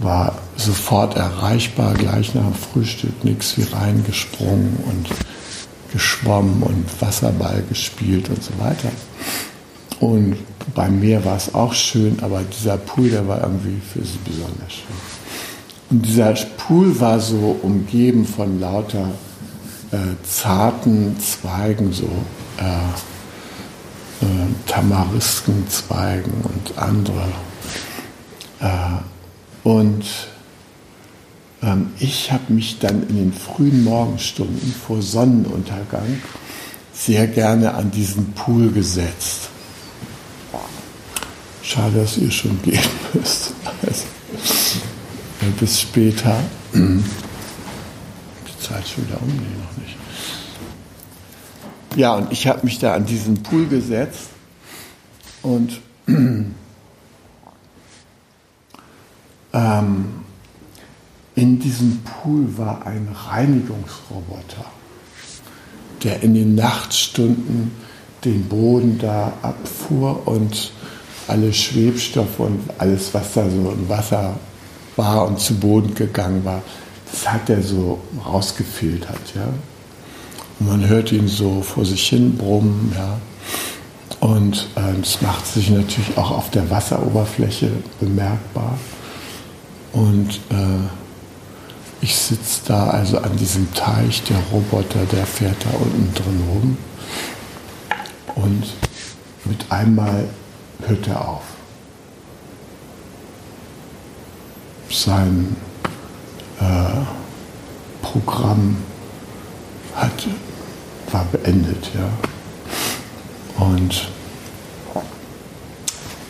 War 0.00 0.36
sofort 0.56 1.16
erreichbar, 1.16 1.94
gleich 1.94 2.34
nach 2.34 2.42
dem 2.42 2.54
Frühstück 2.54 3.24
nichts 3.24 3.56
wie 3.56 3.62
reingesprungen 3.62 4.76
und 4.86 5.08
geschwommen 5.92 6.62
und 6.62 6.86
Wasserball 7.00 7.62
gespielt 7.68 8.28
und 8.28 8.42
so 8.42 8.52
weiter. 8.58 8.90
Und 10.00 10.36
beim 10.74 10.98
Meer 10.98 11.24
war 11.24 11.36
es 11.36 11.54
auch 11.54 11.72
schön, 11.74 12.18
aber 12.22 12.42
dieser 12.42 12.76
Pool, 12.76 13.10
der 13.10 13.28
war 13.28 13.42
irgendwie 13.42 13.80
für 13.80 14.04
sie 14.04 14.18
besonders 14.24 14.72
schön. 14.72 14.96
Und 15.90 16.06
dieser 16.06 16.32
Pool 16.56 16.98
war 16.98 17.20
so 17.20 17.56
umgeben 17.62 18.26
von 18.26 18.58
lauter 18.58 19.10
äh, 19.92 19.98
zarten 20.24 21.16
Zweigen, 21.20 21.92
so 21.92 22.08
äh, 22.56 22.62
äh, 24.22 24.70
Tamariskenzweigen 24.70 26.32
und 26.42 26.78
andere. 26.78 27.28
Äh, 28.60 29.66
und 29.68 30.04
ähm, 31.62 31.90
ich 31.98 32.32
habe 32.32 32.52
mich 32.52 32.78
dann 32.78 33.08
in 33.08 33.16
den 33.16 33.32
frühen 33.32 33.84
Morgenstunden 33.84 34.74
vor 34.86 35.02
Sonnenuntergang 35.02 36.20
sehr 36.92 37.26
gerne 37.26 37.74
an 37.74 37.90
diesen 37.90 38.32
Pool 38.32 38.70
gesetzt. 38.70 39.48
Schade, 41.62 42.00
dass 42.00 42.18
ihr 42.18 42.30
schon 42.30 42.60
gehen 42.62 42.80
müsst. 43.12 43.54
Also, 43.82 44.04
bis 45.58 45.80
später. 45.80 46.36
Die 46.74 47.00
Zeit 48.60 48.86
schon 48.88 49.06
wieder 49.06 49.20
um, 49.20 49.28
nicht. 49.28 49.71
Ja, 51.94 52.14
und 52.14 52.32
ich 52.32 52.46
habe 52.46 52.60
mich 52.64 52.78
da 52.78 52.94
an 52.94 53.04
diesen 53.04 53.42
Pool 53.42 53.66
gesetzt 53.66 54.30
und 55.42 55.80
ähm, 56.08 56.54
in 61.34 61.58
diesem 61.58 62.00
Pool 62.02 62.56
war 62.56 62.86
ein 62.86 63.08
Reinigungsroboter, 63.28 64.64
der 66.02 66.22
in 66.22 66.34
den 66.34 66.54
Nachtstunden 66.54 67.72
den 68.24 68.48
Boden 68.48 68.98
da 68.98 69.34
abfuhr 69.42 70.26
und 70.26 70.72
alle 71.28 71.52
Schwebstoffe 71.52 72.38
und 72.38 72.60
alles, 72.78 73.12
was 73.12 73.34
da 73.34 73.48
so 73.50 73.70
im 73.70 73.88
Wasser 73.88 74.36
war 74.96 75.26
und 75.26 75.40
zu 75.40 75.54
Boden 75.54 75.94
gegangen 75.94 76.44
war, 76.44 76.62
das 77.10 77.30
hat 77.30 77.50
er 77.50 77.62
so 77.62 78.00
rausgefiltert, 78.24 79.34
ja. 79.34 79.48
Und 80.58 80.68
man 80.68 80.88
hört 80.88 81.12
ihn 81.12 81.28
so 81.28 81.62
vor 81.62 81.84
sich 81.84 82.08
hin 82.08 82.36
brummen, 82.36 82.92
ja. 82.96 83.18
Und 84.20 84.68
äh, 84.76 85.00
das 85.00 85.20
macht 85.20 85.46
sich 85.46 85.70
natürlich 85.70 86.16
auch 86.16 86.30
auf 86.30 86.50
der 86.50 86.70
Wasseroberfläche 86.70 87.70
bemerkbar. 87.98 88.78
Und 89.92 90.40
äh, 90.50 90.86
ich 92.00 92.14
sitze 92.14 92.60
da 92.66 92.90
also 92.90 93.18
an 93.18 93.36
diesem 93.36 93.72
Teich, 93.74 94.22
der 94.24 94.38
Roboter, 94.52 95.04
der 95.10 95.26
fährt 95.26 95.56
da 95.64 95.76
unten 95.76 96.14
drin 96.14 96.44
rum. 96.48 96.76
Und 98.36 98.64
mit 99.44 99.70
einmal 99.70 100.28
hört 100.86 101.08
er 101.08 101.28
auf. 101.28 101.42
sein, 104.94 105.56
äh, 106.60 107.04
Programm 108.02 108.76
hat, 109.94 110.26
war 111.10 111.24
beendet. 111.26 111.90
Ja. 111.94 112.10
Und 113.64 114.08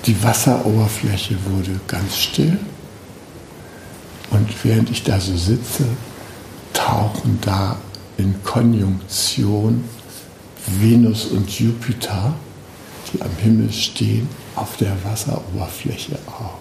die 0.06 0.22
Wasseroberfläche 0.22 1.36
wurde 1.46 1.80
ganz 1.86 2.16
still. 2.18 2.58
Und 4.30 4.48
während 4.64 4.90
ich 4.90 5.04
da 5.04 5.20
so 5.20 5.36
sitze, 5.36 5.84
tauchen 6.72 7.38
da 7.42 7.76
in 8.16 8.42
Konjunktion 8.42 9.84
Venus 10.66 11.26
und 11.26 11.50
Jupiter, 11.58 12.34
die 13.12 13.20
am 13.22 13.30
Himmel 13.38 13.72
stehen, 13.72 14.28
auf 14.54 14.76
der 14.76 14.92
Wasseroberfläche 15.04 16.18
auf. 16.26 16.58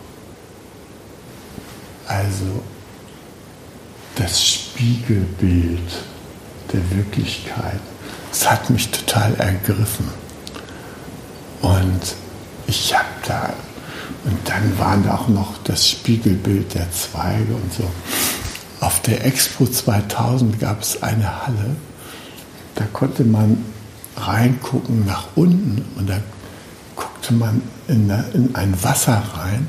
Also 2.08 2.64
das 4.16 4.44
Spiegelbild 4.44 6.04
der 6.74 6.98
Wirklichkeit, 6.98 7.80
das 8.30 8.50
hat 8.50 8.70
mich 8.70 8.90
total 8.90 9.36
ergriffen. 9.36 10.08
Und 11.62 12.16
ich 12.68 12.94
habe 12.94 13.06
da, 13.28 13.54
und 14.26 14.38
dann 14.48 14.80
waren 14.80 15.04
da 15.04 15.16
auch 15.16 15.28
noch 15.28 15.58
das 15.64 15.88
Spiegelbild 15.88 16.74
der 16.74 16.92
Zweige 16.92 17.54
und 17.54 17.74
so. 17.74 17.90
Auf 18.80 19.02
der 19.02 19.26
Expo 19.26 19.68
2000 19.68 20.60
gab 20.60 20.82
es 20.82 21.04
eine 21.04 21.46
Halle, 21.46 21.76
da 22.76 22.86
konnte 22.94 23.24
man 23.24 23.64
reingucken 24.18 25.06
nach 25.06 25.26
unten 25.36 25.86
und 25.98 26.10
da 26.10 26.18
guckte 26.96 27.34
man 27.34 27.62
in, 27.88 28.10
in 28.34 28.56
ein 28.56 28.74
Wasser 28.84 29.22
rein 29.36 29.68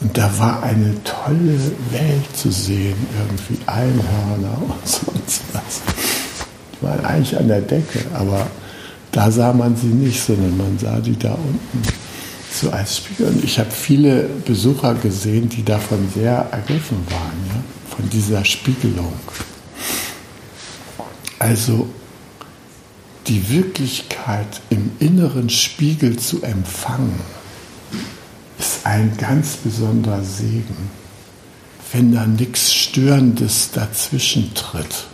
und 0.00 0.16
da 0.16 0.30
war 0.38 0.62
eine 0.62 0.94
tolle 1.04 1.58
Welt 1.90 2.36
zu 2.36 2.50
sehen, 2.50 2.96
irgendwie 3.18 3.58
Einhörner 3.66 4.58
und 4.62 4.88
sonst 4.88 5.42
was. 5.52 6.09
Waren 6.80 7.04
eigentlich 7.04 7.38
an 7.38 7.48
der 7.48 7.60
Decke, 7.60 8.00
aber 8.14 8.46
da 9.12 9.30
sah 9.30 9.52
man 9.52 9.76
sie 9.76 9.88
nicht, 9.88 10.22
sondern 10.22 10.56
man 10.56 10.78
sah 10.78 10.98
die 11.00 11.18
da 11.18 11.32
unten 11.32 11.82
so 12.52 12.70
als 12.70 12.98
Spiegel. 12.98 13.28
Und 13.28 13.44
ich 13.44 13.58
habe 13.58 13.70
viele 13.70 14.24
Besucher 14.44 14.94
gesehen, 14.94 15.48
die 15.48 15.64
davon 15.64 16.08
sehr 16.14 16.48
ergriffen 16.50 16.98
waren, 17.08 17.38
ja, 17.48 17.96
von 17.96 18.08
dieser 18.10 18.44
Spiegelung. 18.44 19.12
Also 21.38 21.88
die 23.26 23.48
Wirklichkeit 23.50 24.60
im 24.70 24.90
inneren 24.98 25.48
Spiegel 25.48 26.18
zu 26.18 26.42
empfangen, 26.42 27.20
ist 28.58 28.84
ein 28.84 29.16
ganz 29.16 29.56
besonderer 29.56 30.22
Segen, 30.22 30.90
wenn 31.92 32.12
da 32.12 32.26
nichts 32.26 32.74
Störendes 32.74 33.70
dazwischen 33.72 34.52
tritt, 34.54 35.06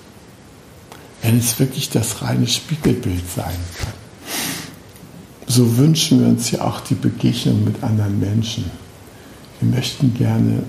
wenn 1.23 1.39
es 1.39 1.59
wirklich 1.59 1.91
das 1.91 2.23
reine 2.23 2.47
Spiegelbild 2.47 3.25
sein 3.35 3.57
kann 3.79 3.93
so 5.47 5.77
wünschen 5.77 6.21
wir 6.21 6.29
uns 6.29 6.51
ja 6.51 6.63
auch 6.63 6.81
die 6.81 6.95
Begegnung 6.95 7.65
mit 7.65 7.83
anderen 7.83 8.19
Menschen. 8.19 8.71
Wir 9.61 9.71
möchten 9.75 10.13
gerne, 10.15 10.63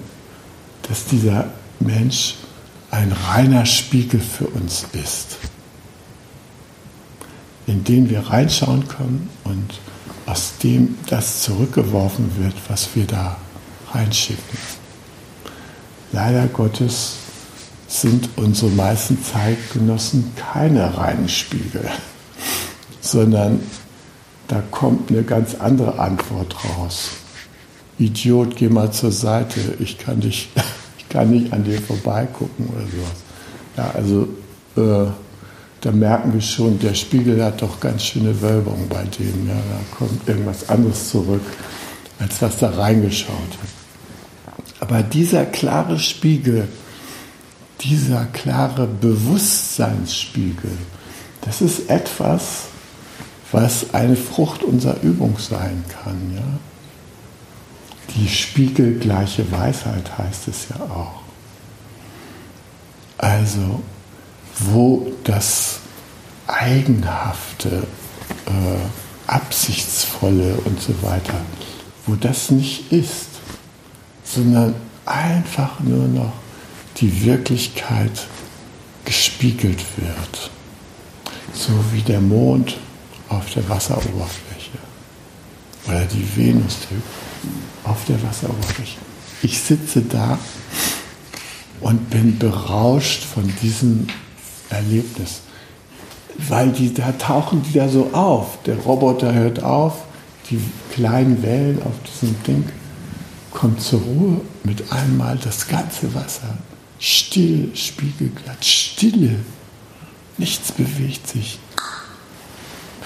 dass 0.83 1.05
dieser 1.05 1.51
Mensch 1.79 2.35
ein 2.91 3.11
reiner 3.11 3.65
Spiegel 3.65 4.19
für 4.19 4.47
uns 4.47 4.85
ist, 4.93 5.37
in 7.65 7.83
den 7.83 8.09
wir 8.09 8.21
reinschauen 8.21 8.87
können 8.87 9.29
und 9.43 9.79
aus 10.25 10.53
dem 10.63 10.97
das 11.07 11.41
zurückgeworfen 11.41 12.31
wird, 12.37 12.55
was 12.69 12.89
wir 12.95 13.05
da 13.05 13.37
reinschicken. 13.91 14.59
Leider 16.11 16.47
Gottes 16.47 17.15
sind 17.87 18.29
unsere 18.35 18.71
meisten 18.71 19.23
Zeitgenossen 19.23 20.33
keine 20.35 20.97
reinen 20.97 21.29
Spiegel, 21.29 21.89
sondern 22.99 23.61
da 24.47 24.61
kommt 24.71 25.09
eine 25.09 25.23
ganz 25.23 25.55
andere 25.55 25.99
Antwort 25.99 26.55
raus. 26.63 27.11
Idiot, 27.97 28.55
geh 28.55 28.69
mal 28.69 28.91
zur 28.91 29.11
Seite, 29.11 29.59
ich 29.79 29.97
kann, 29.97 30.19
dich, 30.19 30.49
ich 30.97 31.09
kann 31.09 31.31
nicht 31.31 31.53
an 31.53 31.63
dir 31.63 31.81
vorbeigucken 31.81 32.67
oder 32.67 32.85
sowas. 32.85 33.17
Ja, 33.77 33.91
also 33.93 34.27
äh, 34.75 35.11
da 35.81 35.91
merken 35.91 36.33
wir 36.33 36.41
schon, 36.41 36.79
der 36.79 36.93
Spiegel 36.93 37.43
hat 37.43 37.61
doch 37.61 37.79
ganz 37.79 38.03
schöne 38.03 38.41
Wölbung 38.41 38.87
bei 38.89 39.03
dem. 39.03 39.47
Ja, 39.47 39.53
da 39.53 39.97
kommt 39.97 40.27
irgendwas 40.27 40.67
anderes 40.69 41.09
zurück, 41.09 41.41
als 42.19 42.41
was 42.41 42.57
da 42.57 42.69
reingeschaut 42.71 43.31
hat. 43.33 44.49
Aber 44.79 45.03
dieser 45.03 45.45
klare 45.45 45.99
Spiegel, 45.99 46.67
dieser 47.81 48.25
klare 48.25 48.87
Bewusstseinsspiegel, 48.87 50.71
das 51.41 51.61
ist 51.61 51.89
etwas, 51.89 52.65
was 53.51 53.93
eine 53.93 54.15
Frucht 54.15 54.63
unserer 54.63 55.01
Übung 55.01 55.37
sein 55.37 55.83
kann. 56.03 56.33
Ja? 56.35 56.43
Die 58.15 58.27
spiegelgleiche 58.27 59.49
Weisheit 59.51 60.17
heißt 60.17 60.47
es 60.47 60.67
ja 60.69 60.83
auch. 60.83 61.21
Also, 63.17 63.81
wo 64.59 65.11
das 65.23 65.79
Eigenhafte, 66.47 67.83
äh, 68.45 69.31
Absichtsvolle 69.31 70.55
und 70.65 70.81
so 70.81 70.93
weiter, 71.01 71.33
wo 72.05 72.15
das 72.15 72.49
nicht 72.49 72.91
ist, 72.91 73.27
sondern 74.23 74.75
einfach 75.05 75.79
nur 75.79 76.07
noch 76.07 76.33
die 76.99 77.25
Wirklichkeit 77.25 78.27
gespiegelt 79.05 79.83
wird. 79.97 80.51
So 81.53 81.71
wie 81.93 82.01
der 82.01 82.21
Mond 82.21 82.77
auf 83.29 83.51
der 83.53 83.67
Wasseroberfläche. 83.69 84.77
Oder 85.87 86.05
die 86.05 86.27
Venus 86.35 86.77
auf 87.83 88.05
der 88.05 88.21
Wasseroberfläche. 88.21 88.97
Ich 89.41 89.59
sitze 89.59 90.01
da 90.01 90.37
und 91.79 92.09
bin 92.09 92.37
berauscht 92.37 93.23
von 93.23 93.51
diesem 93.61 94.07
Erlebnis. 94.69 95.41
Weil 96.49 96.69
die, 96.71 96.93
da 96.93 97.11
tauchen 97.13 97.63
die 97.63 97.73
da 97.73 97.87
so 97.89 98.09
auf. 98.13 98.61
Der 98.65 98.77
Roboter 98.77 99.33
hört 99.33 99.63
auf, 99.63 100.03
die 100.49 100.59
kleinen 100.93 101.41
Wellen 101.43 101.81
auf 101.83 101.93
diesem 102.03 102.35
Ding 102.43 102.69
kommt 103.51 103.81
zur 103.81 104.01
Ruhe 104.01 104.41
mit 104.63 104.91
einmal 104.91 105.37
das 105.37 105.67
ganze 105.67 106.13
Wasser. 106.13 106.57
Still, 106.99 107.71
spiegelglatt, 107.75 108.63
Stille. 108.65 109.35
Nichts 110.37 110.71
bewegt 110.71 111.27
sich. 111.27 111.59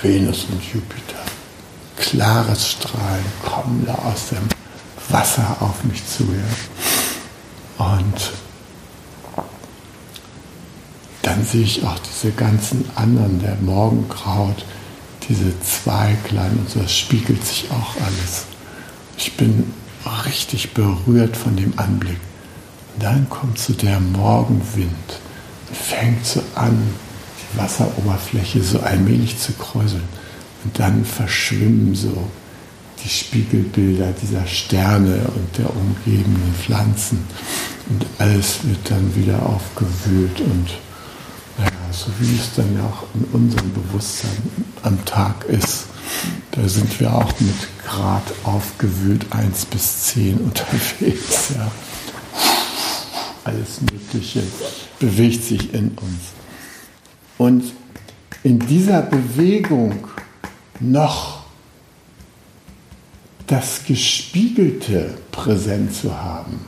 Venus 0.02 0.46
und 0.46 0.64
Jupiter. 0.74 1.20
Klares 1.98 2.72
Strahlen 2.72 3.26
kommen 3.44 3.86
da 3.86 3.94
aus 3.96 4.30
dem 4.30 4.50
Wasser 5.10 5.58
auf 5.60 5.84
mich 5.84 6.06
zu. 6.08 6.24
Ja. 6.24 7.86
Und 7.86 8.32
dann 11.22 11.46
sehe 11.46 11.64
ich 11.64 11.84
auch 11.84 12.00
diese 12.00 12.32
ganzen 12.32 12.90
anderen, 12.96 13.40
der 13.40 13.56
Morgenkraut, 13.56 14.66
diese 15.30 15.60
Zweiglein 15.62 16.58
und 16.58 16.70
so, 16.70 16.80
das 16.80 16.98
spiegelt 16.98 17.46
sich 17.46 17.70
auch 17.72 17.96
alles. 18.02 18.46
Ich 19.18 19.38
bin 19.38 19.72
richtig 20.26 20.74
berührt 20.74 21.38
von 21.38 21.56
dem 21.56 21.78
Anblick. 21.78 22.18
Dann 23.02 23.28
kommt 23.30 23.58
so 23.58 23.74
der 23.74 24.00
Morgenwind 24.00 25.20
und 25.70 25.76
fängt 25.76 26.24
so 26.24 26.44
an, 26.54 26.78
Wasseroberfläche 27.56 28.62
so 28.62 28.80
allmählich 28.80 29.40
zu 29.40 29.54
kräuseln. 29.54 30.04
Und 30.64 30.78
dann 30.78 31.04
verschwimmen 31.04 31.96
so 31.96 32.28
die 33.04 33.10
Spiegelbilder 33.10 34.14
dieser 34.22 34.46
Sterne 34.46 35.16
und 35.36 35.58
der 35.58 35.76
umgebenden 35.76 36.54
Pflanzen. 36.54 37.26
Und 37.90 38.06
alles 38.20 38.60
wird 38.64 38.92
dann 38.92 39.16
wieder 39.16 39.44
aufgewühlt 39.48 40.40
und 40.40 40.70
naja, 41.58 41.72
so 41.92 42.12
wie 42.20 42.36
es 42.36 42.54
dann 42.56 42.76
ja 42.76 42.84
auch 42.84 43.04
in 43.16 43.26
unserem 43.34 43.74
Bewusstsein 43.74 44.38
am 44.84 45.04
Tag 45.06 45.44
ist. 45.46 45.88
Da 46.52 46.68
sind 46.68 47.00
wir 47.00 47.16
auch 47.16 47.34
mit 47.40 47.56
Grad 47.84 48.24
aufgewühlt 48.44 49.26
1 49.32 49.66
bis 49.66 50.04
10 50.04 50.38
unterwegs. 50.38 51.50
Ja. 51.56 51.72
Alles 53.44 53.82
Mögliche 53.82 54.44
bewegt 55.00 55.44
sich 55.44 55.74
in 55.74 55.90
uns. 55.90 56.34
Und 57.38 57.74
in 58.44 58.60
dieser 58.60 59.02
Bewegung 59.02 60.08
noch 60.80 61.42
das 63.48 63.84
Gespiegelte 63.86 65.16
präsent 65.32 65.94
zu 65.94 66.16
haben, 66.16 66.66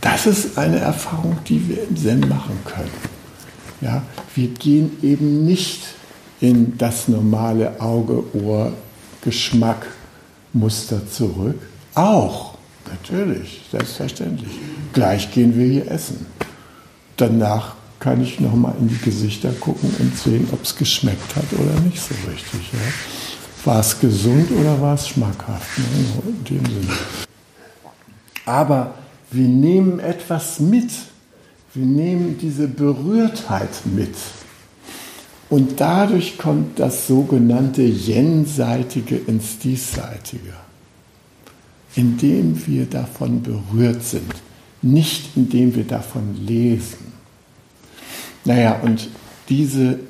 das 0.00 0.26
ist 0.26 0.58
eine 0.58 0.78
Erfahrung, 0.78 1.38
die 1.46 1.68
wir 1.68 1.84
im 1.88 1.96
Zen 1.96 2.28
machen 2.28 2.58
können. 2.64 2.90
Ja, 3.80 4.02
wir 4.34 4.48
gehen 4.48 4.98
eben 5.02 5.44
nicht 5.44 5.82
in 6.40 6.76
das 6.76 7.08
normale 7.08 7.80
Auge, 7.80 8.24
Ohr, 8.34 8.72
Geschmack, 9.22 9.86
Muster 10.52 11.08
zurück. 11.08 11.58
Auch, 11.94 12.51
Natürlich, 12.90 13.62
selbstverständlich. 13.70 14.50
Gleich 14.92 15.30
gehen 15.32 15.56
wir 15.56 15.66
hier 15.66 15.90
essen. 15.90 16.26
Danach 17.16 17.76
kann 18.00 18.20
ich 18.20 18.40
nochmal 18.40 18.74
in 18.80 18.88
die 18.88 18.98
Gesichter 18.98 19.52
gucken 19.52 19.94
und 19.98 20.18
sehen, 20.18 20.48
ob 20.52 20.64
es 20.64 20.74
geschmeckt 20.76 21.36
hat 21.36 21.44
oder 21.52 21.80
nicht 21.80 22.00
so 22.00 22.14
richtig. 22.28 22.72
Ja. 22.72 22.78
War 23.64 23.80
es 23.80 24.00
gesund 24.00 24.50
oder 24.50 24.80
war 24.80 24.94
es 24.94 25.08
schmackhaft? 25.08 25.78
Ne? 25.78 25.84
In 26.26 26.44
dem 26.44 26.66
Sinne. 26.66 26.96
Aber 28.44 28.94
wir 29.30 29.46
nehmen 29.46 30.00
etwas 30.00 30.58
mit. 30.58 30.90
Wir 31.74 31.86
nehmen 31.86 32.38
diese 32.38 32.66
Berührtheit 32.66 33.70
mit. 33.84 34.16
Und 35.48 35.80
dadurch 35.80 36.38
kommt 36.38 36.78
das 36.78 37.06
sogenannte 37.06 37.82
Jenseitige 37.82 39.16
ins 39.16 39.58
Diesseitige, 39.58 40.54
indem 41.94 42.66
wir 42.66 42.86
davon 42.86 43.42
berührt 43.42 44.02
sind, 44.02 44.32
nicht 44.80 45.36
indem 45.36 45.74
wir 45.74 45.84
davon 45.84 46.34
lesen. 46.46 47.12
Naja, 48.44 48.80
und 48.80 49.08
diese 49.48 50.00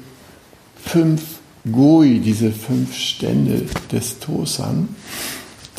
fünf 0.83 1.22
Goi, 1.70 2.18
diese 2.18 2.51
fünf 2.51 2.97
Stände 2.97 3.66
des 3.91 4.18
Tosan, 4.18 4.89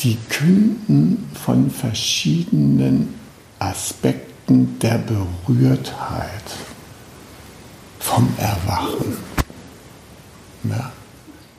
die 0.00 0.16
künden 0.28 1.28
von 1.34 1.70
verschiedenen 1.70 3.14
Aspekten 3.58 4.78
der 4.80 4.98
Berührtheit 4.98 6.44
vom 7.98 8.28
Erwachen. 8.38 9.16
Ja, 10.64 10.92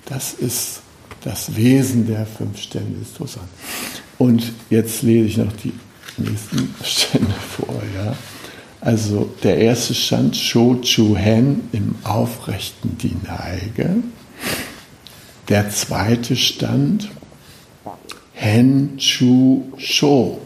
das 0.05 0.33
ist 0.33 0.81
das 1.23 1.55
Wesen 1.55 2.07
der 2.07 2.25
fünf 2.25 2.59
Stände 2.59 2.99
des 2.99 3.13
Tosan. 3.13 3.47
Und 4.17 4.53
jetzt 4.69 5.01
lese 5.03 5.27
ich 5.27 5.37
noch 5.37 5.51
die 5.53 5.73
nächsten 6.17 6.73
Stände 6.83 7.33
vor. 7.57 7.81
Ja. 7.95 8.15
Also 8.81 9.29
der 9.43 9.57
erste 9.57 9.93
Stand, 9.93 10.37
Sho 10.37 10.75
Chu 10.81 11.15
Hen 11.15 11.67
im 11.71 11.95
Aufrechten 12.03 12.97
die 12.99 13.15
Neige. 13.25 13.95
Der 15.49 15.69
zweite 15.69 16.35
Stand, 16.35 17.09
Hen 18.33 18.97
Chu 18.97 19.63
Sho. 19.77 20.39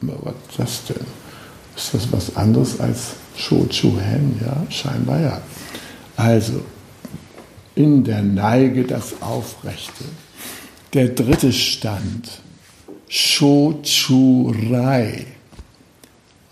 Was 0.00 0.34
ist 0.48 0.58
das 0.58 0.84
denn? 0.86 1.06
Ist 1.76 1.94
das 1.94 2.12
was 2.12 2.36
anderes 2.36 2.80
als 2.80 3.12
Sho 3.36 3.66
Chu 3.66 3.98
Hen? 4.00 4.40
Ja, 4.44 4.66
scheinbar 4.70 5.20
ja. 5.20 5.40
Also 6.16 6.62
in 7.74 8.04
der 8.04 8.22
Neige 8.22 8.84
das 8.84 9.22
Aufrechte. 9.22 10.04
Der 10.92 11.08
dritte 11.08 11.52
Stand, 11.52 12.40
Shochurai, 13.12 14.06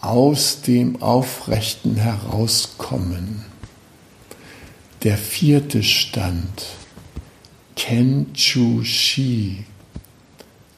aus 0.00 0.61
dem 0.61 1.00
Aufrechten 1.00 1.94
herauskommen. 1.94 3.44
Der 5.04 5.16
vierte 5.16 5.84
Stand, 5.84 6.66
Kenchushi, 7.76 9.66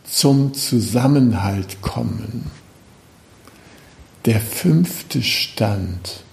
zum 0.05 0.53
Zusammenhalt 0.53 1.81
kommen. 1.81 2.51
Der 4.27 4.43
fünfte 4.43 5.23
Stand, 5.23 6.25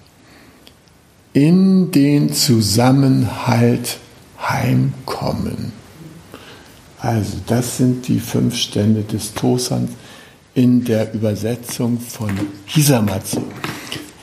in 1.31 1.93
den 1.93 2.33
Zusammenhalt 2.33 3.97
heimkommen. 4.41 5.71
Also 6.99 7.37
das 7.45 7.77
sind 7.77 8.07
die 8.07 8.19
fünf 8.19 8.55
Stände 8.55 9.03
des 9.03 9.33
Tosans 9.33 9.91
in 10.55 10.83
der 10.83 11.13
Übersetzung 11.13 11.99
von 11.99 12.31
Hisamatsu. 12.65 13.43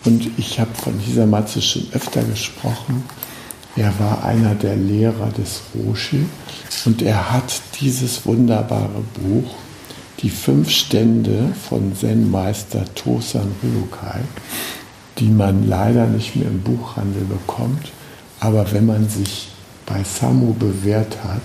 Und 0.04 0.28
ich 0.36 0.58
habe 0.58 0.74
von 0.74 0.98
Hisamatsu 0.98 1.60
schon 1.60 1.86
öfter 1.92 2.22
gesprochen. 2.24 3.04
Er 3.76 3.92
war 4.00 4.24
einer 4.24 4.56
der 4.56 4.74
Lehrer 4.74 5.30
des 5.30 5.62
Roshi 5.74 6.26
und 6.84 7.02
er 7.02 7.32
hat 7.32 7.60
dieses 7.80 8.26
wunderbare 8.26 9.02
Buch, 9.14 9.54
die 10.20 10.30
fünf 10.30 10.70
Stände 10.70 11.52
von 11.68 11.94
Zen-Meister 11.94 12.84
Tosan 12.94 13.52
Ryukai, 13.62 14.20
die 15.18 15.28
man 15.28 15.68
leider 15.68 16.06
nicht 16.06 16.36
mehr 16.36 16.48
im 16.48 16.60
Buchhandel 16.60 17.24
bekommt, 17.24 17.90
aber 18.40 18.70
wenn 18.72 18.86
man 18.86 19.08
sich 19.08 19.48
bei 19.86 20.02
Samu 20.04 20.54
bewährt 20.54 21.16
hat 21.24 21.42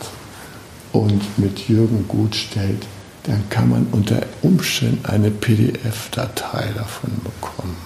und 0.91 1.37
mit 1.37 1.67
Jürgen 1.67 2.07
gut 2.07 2.35
stellt, 2.35 2.85
dann 3.23 3.47
kann 3.49 3.69
man 3.69 3.87
unter 3.91 4.21
Umständen 4.41 5.05
eine 5.05 5.29
PDF-Datei 5.29 6.69
davon 6.75 7.11
bekommen. 7.23 7.77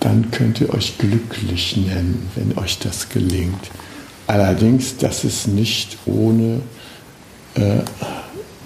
Dann 0.00 0.30
könnt 0.30 0.60
ihr 0.60 0.72
euch 0.74 0.98
glücklich 0.98 1.76
nennen, 1.76 2.28
wenn 2.34 2.58
euch 2.58 2.78
das 2.78 3.08
gelingt. 3.08 3.70
Allerdings, 4.26 4.96
das 4.96 5.24
ist 5.24 5.48
nicht 5.48 5.98
ohne 6.06 6.60
äh, 7.54 7.80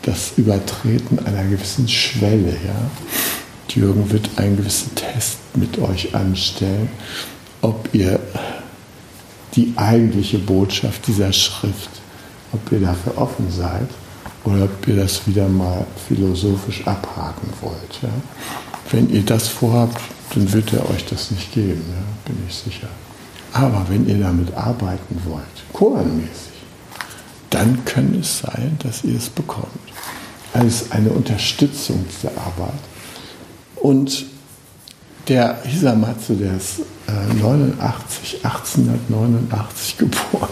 das 0.03 0.33
Übertreten 0.37 1.19
einer 1.27 1.45
gewissen 1.45 1.89
Schwelle. 1.89 2.53
Ja? 2.53 2.91
Jürgen 3.79 4.11
wird 4.11 4.31
einen 4.37 4.57
gewissen 4.57 4.95
Test 4.95 5.39
mit 5.55 5.79
euch 5.79 6.15
anstellen, 6.15 6.89
ob 7.61 7.89
ihr 7.93 8.19
die 9.55 9.73
eigentliche 9.77 10.39
Botschaft 10.39 11.07
dieser 11.07 11.33
Schrift, 11.33 11.91
ob 12.53 12.73
ihr 12.73 12.81
dafür 12.81 13.19
offen 13.19 13.51
seid 13.51 13.89
oder 14.45 14.65
ob 14.65 14.87
ihr 14.87 14.97
das 14.97 15.27
wieder 15.27 15.49
mal 15.49 15.87
philosophisch 16.07 16.87
abhaken 16.87 17.49
wollt. 17.61 18.03
Ja? 18.03 18.09
Wenn 18.91 19.11
ihr 19.11 19.23
das 19.23 19.49
vorhabt, 19.49 20.01
dann 20.35 20.53
wird 20.53 20.73
er 20.73 20.89
euch 20.91 21.05
das 21.07 21.31
nicht 21.31 21.53
geben, 21.53 21.83
ja? 21.89 22.33
bin 22.33 22.43
ich 22.49 22.55
sicher. 22.55 22.89
Aber 23.53 23.87
wenn 23.89 24.07
ihr 24.09 24.19
damit 24.19 24.55
arbeiten 24.55 25.21
wollt, 25.25 25.45
koranmäßig, 25.73 26.53
dann 27.51 27.85
kann 27.85 28.15
es 28.21 28.41
sein, 28.41 28.77
dass 28.83 29.05
ihr 29.05 29.17
es 29.17 29.29
bekommt. 29.29 29.67
Als 30.53 30.91
eine 30.93 31.11
Unterstützung 31.11 32.05
dieser 32.11 32.31
Arbeit. 32.39 32.81
Und 33.77 34.27
der 35.29 35.63
Hisamatsu, 35.63 36.35
der 36.35 36.57
ist 36.57 36.81
äh, 37.07 37.35
89, 37.35 38.45
1889 38.45 39.97
geboren 39.99 40.49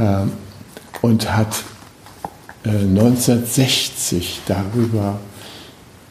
äh, 0.00 0.26
und 1.02 1.34
hat 1.34 1.64
äh, 2.64 2.70
1960 2.70 4.40
darüber 4.46 5.18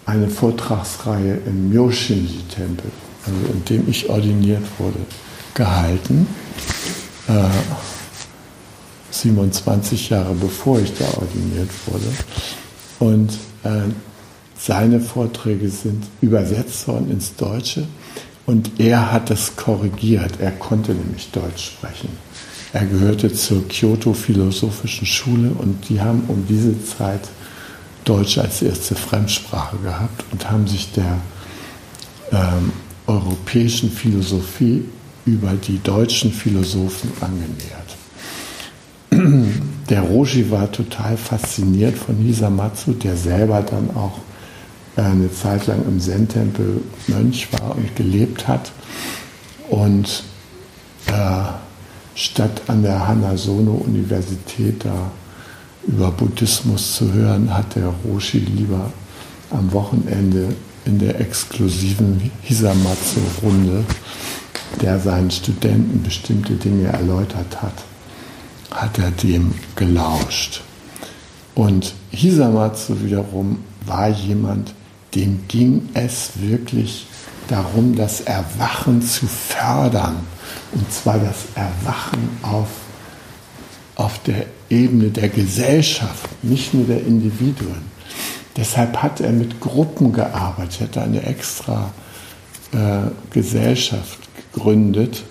eine 0.06 0.28
Vortragsreihe 0.28 1.40
im 1.46 1.70
Myoshinji-Tempel, 1.70 2.92
also 3.26 3.54
in 3.54 3.66
dem 3.66 3.90
ich 3.90 4.10
ordiniert 4.10 4.64
wurde, 4.80 5.00
gehalten. 5.54 6.28
27 9.12 10.12
äh, 10.12 10.16
Jahre 10.16 10.34
bevor 10.34 10.80
ich 10.80 10.92
da 10.98 11.06
ordiniert 11.06 11.70
wurde. 11.86 12.12
Und 13.00 13.34
äh, 13.64 13.92
seine 14.58 15.00
Vorträge 15.00 15.70
sind 15.70 16.04
übersetzt 16.22 16.88
worden 16.88 17.12
ins 17.12 17.36
Deutsche 17.36 17.88
und 18.46 18.80
er 18.80 19.12
hat 19.12 19.30
das 19.30 19.56
korrigiert. 19.56 20.40
Er 20.40 20.52
konnte 20.52 20.94
nämlich 20.94 21.30
Deutsch 21.32 21.66
sprechen. 21.68 22.10
Er 22.72 22.86
gehörte 22.86 23.34
zur 23.34 23.68
Kyoto 23.68 24.14
Philosophischen 24.14 25.08
Schule 25.08 25.50
und 25.50 25.90
die 25.90 26.00
haben 26.02 26.24
um 26.28 26.46
diese 26.48 26.84
Zeit 26.86 27.22
Deutsch 28.06 28.38
als 28.38 28.62
erste 28.62 28.96
Fremdsprache 28.96 29.78
gehabt 29.78 30.24
und 30.32 30.50
haben 30.50 30.68
sich 30.68 30.92
der 30.92 31.20
ähm, 32.32 32.72
europäischen 33.08 33.92
Philosophie 33.92 34.86
über 35.26 35.54
die 35.54 35.82
deutschen 35.82 36.32
Philosophen 36.32 37.12
angenähert. 37.22 37.98
Der 39.90 40.02
Roshi 40.02 40.52
war 40.52 40.72
total 40.72 41.18
fasziniert 41.18 41.98
von 41.98 42.16
Hisamatsu, 42.18 42.94
der 42.94 43.18
selber 43.18 43.62
dann 43.62 43.96
auch 43.96 44.20
eine 44.96 45.32
Zeit 45.32 45.66
lang 45.68 45.84
im 45.88 46.00
Zen-Tempel 46.00 46.82
Mönch 47.08 47.48
war 47.54 47.76
und 47.76 47.96
gelebt 47.96 48.48
hat. 48.48 48.72
Und 49.70 50.24
äh, 51.08 51.12
statt 52.20 52.64
an 52.68 52.84
der 52.84 53.08
Hanasono-Universität 53.08 54.84
da 54.84 55.12
über 55.88 56.12
Buddhismus 56.12 56.96
zu 56.96 57.14
hören, 57.14 57.54
hat 57.54 57.76
der 57.76 57.94
Roshi 58.04 58.40
lieber 58.40 58.92
am 59.52 59.72
Wochenende 59.72 60.54
in 60.84 61.00
der 61.00 61.22
exklusiven 61.22 62.30
Hisamatsu-Runde, 62.42 63.86
der 64.82 65.00
seinen 65.00 65.32
Studenten 65.32 66.04
bestimmte 66.04 66.54
Dinge 66.56 66.88
erläutert 66.88 67.62
hat, 67.62 67.86
hat 68.72 69.00
er 69.00 69.12
dem 69.12 69.54
gelauscht. 69.78 70.62
Und 71.56 71.94
Hisamatsu 72.12 73.02
wiederum 73.02 73.60
war 73.86 74.10
jemand, 74.10 74.74
dem 75.16 75.40
ging 75.48 75.88
es 75.94 76.32
wirklich 76.36 77.08
darum, 77.48 77.96
das 77.96 78.22
Erwachen 78.22 79.02
zu 79.02 79.26
fördern. 79.26 80.18
Und 80.72 80.92
zwar 80.92 81.20
das 81.20 81.46
Erwachen 81.56 82.30
auf, 82.42 82.68
auf 83.96 84.20
der 84.24 84.46
Ebene 84.70 85.10
der 85.10 85.30
Gesellschaft, 85.30 86.30
nicht 86.44 86.74
nur 86.74 86.86
der 86.86 87.06
Individuen. 87.06 87.90
Deshalb 88.56 88.98
hat 89.02 89.20
er 89.20 89.32
mit 89.32 89.60
Gruppen 89.60 90.14
gearbeitet, 90.14 90.96
hat 90.96 90.98
eine 90.98 91.24
extra 91.24 91.92
äh, 92.72 93.10
Gesellschaft 93.32 94.20
gegründet, 94.54 95.24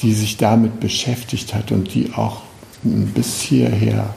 die 0.00 0.12
sich 0.12 0.36
damit 0.36 0.80
beschäftigt 0.80 1.54
hat 1.54 1.70
und 1.72 1.94
die 1.94 2.12
auch 2.14 2.42
bis 2.82 3.40
hierher 3.40 4.14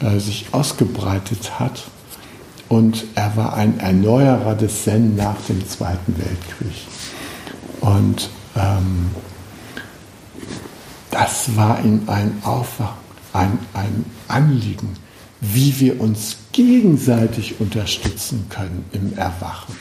äh, 0.00 0.18
sich 0.18 0.46
ausgebreitet 0.52 1.58
hat. 1.58 1.84
Und 2.68 3.04
er 3.14 3.36
war 3.36 3.54
ein 3.54 3.78
Erneuerer 3.78 4.54
des 4.54 4.84
Zen 4.84 5.14
nach 5.14 5.40
dem 5.48 5.66
Zweiten 5.68 6.16
Weltkrieg. 6.18 6.86
Und 7.80 8.30
ähm, 8.56 9.10
das 11.16 11.56
war 11.56 11.82
ihm 11.82 12.02
ein, 12.08 12.42
Aufwach, 12.44 12.92
ein, 13.32 13.58
ein 13.72 14.04
Anliegen, 14.28 14.94
wie 15.40 15.80
wir 15.80 15.98
uns 15.98 16.36
gegenseitig 16.52 17.58
unterstützen 17.58 18.46
können 18.50 18.84
im 18.92 19.16
Erwachen. 19.16 19.74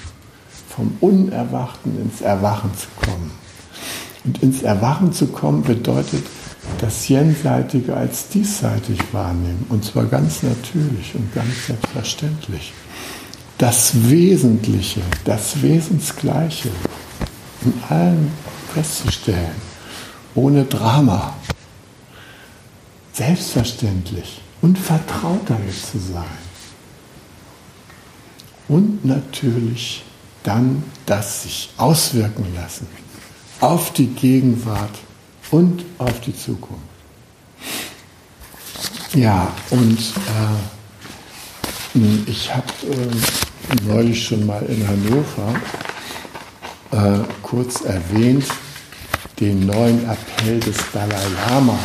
Vom 0.70 0.96
Unerwachten 1.02 2.00
ins 2.02 2.22
Erwachen 2.22 2.72
zu 2.78 2.88
kommen. 2.96 3.32
Und 4.24 4.42
ins 4.44 4.64
Erwachen 4.64 5.12
zu 5.12 5.28
kommen 5.28 5.64
bedeutet, 5.64 6.24
das 6.80 7.10
Jenseitige 7.10 7.98
als 7.98 8.30
diesseitig 8.30 9.00
wahrnehmen. 9.12 9.66
Und 9.68 9.84
zwar 9.84 10.06
ganz 10.06 10.42
natürlich 10.42 11.16
und 11.16 11.34
ganz 11.36 11.68
selbstverständlich. 11.68 12.72
Das 13.58 14.10
Wesentliche, 14.10 15.02
das 15.26 15.62
Wesensgleiche 15.62 16.70
in 17.66 17.74
allen 17.90 18.32
festzustellen, 18.74 19.75
ohne 20.36 20.66
Drama. 20.66 21.34
Selbstverständlich 23.14 24.42
und 24.62 24.78
vertraut 24.78 25.42
damit 25.48 25.74
zu 25.74 25.98
sein. 25.98 26.26
Und 28.68 29.06
natürlich 29.06 30.04
dann 30.44 30.84
das 31.06 31.44
sich 31.44 31.70
auswirken 31.78 32.46
lassen 32.56 32.88
auf 33.62 33.94
die 33.94 34.08
Gegenwart 34.08 34.98
und 35.52 35.86
auf 35.98 36.20
die 36.22 36.36
Zukunft. 36.36 36.84
Ja, 39.14 39.52
und 39.70 39.98
äh, 41.94 42.00
ich 42.28 42.54
habe 42.54 42.68
äh, 42.92 43.88
neulich 43.88 44.26
schon 44.26 44.46
mal 44.46 44.62
in 44.64 44.86
Hannover 44.86 45.56
äh, 46.92 47.24
kurz 47.42 47.82
erwähnt 47.82 48.46
den 49.40 49.66
neuen 49.66 50.10
Appell 50.10 50.60
des 50.60 50.78
Dalai 50.94 51.28
Lama. 51.48 51.80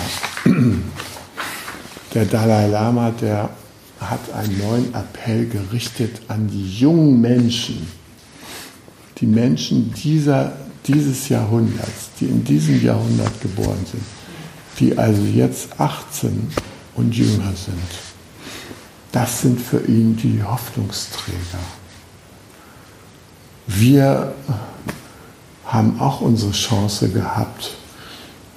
Der 2.15 2.25
Dalai 2.25 2.67
Lama, 2.69 3.11
der 3.11 3.51
hat 4.01 4.33
einen 4.35 4.59
neuen 4.59 4.95
Appell 4.95 5.47
gerichtet 5.47 6.23
an 6.29 6.49
die 6.49 6.79
jungen 6.79 7.21
Menschen, 7.21 7.87
die 9.19 9.27
Menschen 9.27 9.93
dieser 9.93 10.53
dieses 10.87 11.29
Jahrhunderts, 11.29 12.11
die 12.19 12.27
in 12.27 12.45
diesem 12.45 12.83
Jahrhundert 12.83 13.41
geboren 13.41 13.85
sind, 13.91 14.03
die 14.79 14.97
also 14.97 15.23
jetzt 15.23 15.79
18 15.79 16.51
und 16.95 17.15
jünger 17.15 17.53
sind, 17.55 17.79
das 19.13 19.43
sind 19.43 19.61
für 19.61 19.85
ihn 19.87 20.17
die 20.17 20.43
Hoffnungsträger. 20.43 21.59
Wir 23.67 24.35
haben 25.71 26.01
auch 26.01 26.21
unsere 26.21 26.53
Chance 26.53 27.09
gehabt, 27.11 27.71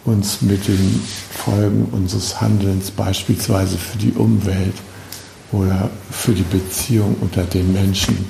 uns 0.03 0.41
mit 0.41 0.67
den 0.67 1.01
Folgen 1.31 1.85
unseres 1.91 2.41
Handelns 2.41 2.91
beispielsweise 2.91 3.77
für 3.77 3.97
die 3.97 4.11
Umwelt 4.11 4.75
oder 5.51 5.89
für 6.11 6.33
die 6.33 6.43
Beziehung 6.43 7.15
unter 7.21 7.43
den 7.43 7.71
Menschen 7.71 8.25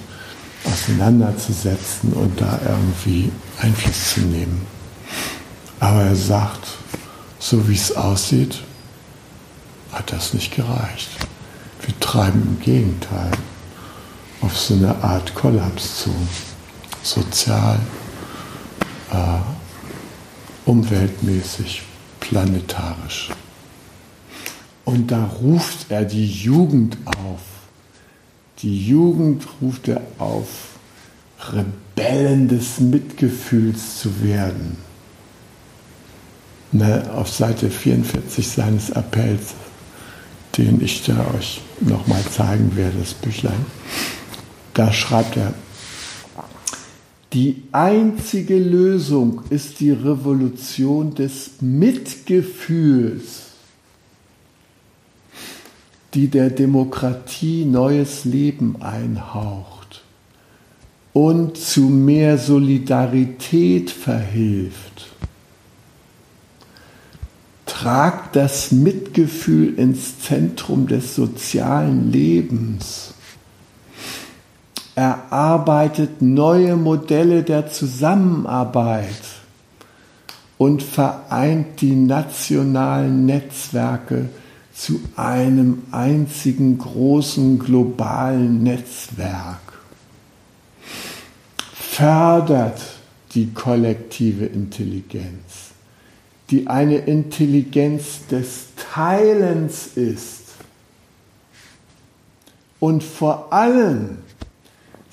auseinanderzusetzen 0.66 2.14
und 2.14 2.40
da 2.40 2.60
irgendwie 2.66 3.32
Einfluss 3.60 4.14
zu 4.16 4.22
nehmen. 4.22 4.62
Aber 5.80 6.04
er 6.04 6.16
sagt, 6.16 6.68
so 7.40 7.68
wie 7.68 7.76
es 7.76 7.96
aussieht, 7.96 8.62
hat 9.92 10.12
das 10.12 10.34
nicht 10.34 10.56
gereicht. 10.56 11.10
Wir 11.86 12.00
treiben 12.00 12.42
im 12.42 12.60
Gegenteil 12.60 13.32
auf 14.42 14.58
so 14.58 14.74
eine 14.76 14.96
Art 15.04 15.34
Kollaps 15.36 16.04
zu. 16.04 16.14
Sozial, 17.02 17.80
äh, 19.14 20.70
umweltmäßig, 20.70 21.84
planetarisch. 22.20 23.30
Und 24.84 25.12
da 25.12 25.24
ruft 25.26 25.90
er 25.90 26.04
die 26.04 26.28
Jugend 26.28 26.98
auf 27.06 27.40
die 28.64 28.88
Jugend 28.88 29.46
ruft 29.62 29.90
er 29.90 30.02
auf, 30.18 30.48
Rebellen 31.52 32.48
des 32.48 32.80
Mitgefühls 32.80 34.00
zu 34.00 34.24
werden. 34.24 34.78
Ne, 36.72 37.12
auf 37.14 37.30
Seite 37.30 37.70
44 37.70 38.48
seines 38.48 38.92
Appells, 38.94 39.54
den 40.58 40.82
ich 40.82 41.04
da 41.04 41.26
euch 41.38 41.62
nochmal 41.82 42.24
zeigen 42.24 42.76
werde, 42.78 42.98
das 43.00 43.14
Büchlein, 43.14 43.66
da 44.74 44.94
schreibt 44.94 45.36
er, 45.36 45.54
die 47.34 47.64
einzige 47.72 48.58
Lösung 48.60 49.42
ist 49.50 49.80
die 49.80 49.92
Revolution 49.92 51.16
des 51.16 51.62
Mitgefühls 51.62 53.54
die 56.14 56.28
der 56.28 56.50
Demokratie 56.50 57.66
neues 57.66 58.26
Leben 58.26 58.82
einhaucht 58.82 60.04
und 61.12 61.58
zu 61.58 61.82
mehr 61.82 62.38
Solidarität 62.38 63.90
verhilft. 63.90 65.08
Tragt 67.66 68.36
das 68.36 68.72
Mitgefühl 68.72 69.74
ins 69.76 70.20
Zentrum 70.20 70.88
des 70.88 71.16
sozialen 71.16 72.12
Lebens. 72.12 73.14
Erarbeitet 74.96 76.22
neue 76.22 76.76
Modelle 76.76 77.44
der 77.44 77.72
Zusammenarbeit 77.72 79.22
und 80.58 80.84
vereint 80.84 81.82
die 81.82 81.96
nationalen 81.96 83.26
Netzwerke 83.26 84.30
zu 84.74 85.00
einem 85.16 85.84
einzigen 85.92 86.78
großen 86.78 87.60
globalen 87.60 88.64
Netzwerk, 88.64 89.60
fördert 91.74 92.82
die 93.34 93.54
kollektive 93.54 94.46
Intelligenz, 94.46 95.72
die 96.50 96.68
eine 96.68 96.98
Intelligenz 96.98 98.26
des 98.28 98.68
Teilens 98.94 99.88
ist. 99.96 100.42
Und 102.80 103.04
vor 103.04 103.54
allem 103.54 104.18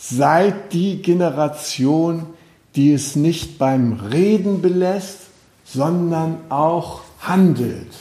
seid 0.01 0.73
die 0.73 1.03
Generation, 1.03 2.27
die 2.75 2.93
es 2.93 3.17
nicht 3.17 3.59
beim 3.59 3.93
Reden 3.93 4.63
belässt, 4.63 5.19
sondern 5.65 6.39
auch 6.49 7.03
handelt. 7.21 7.93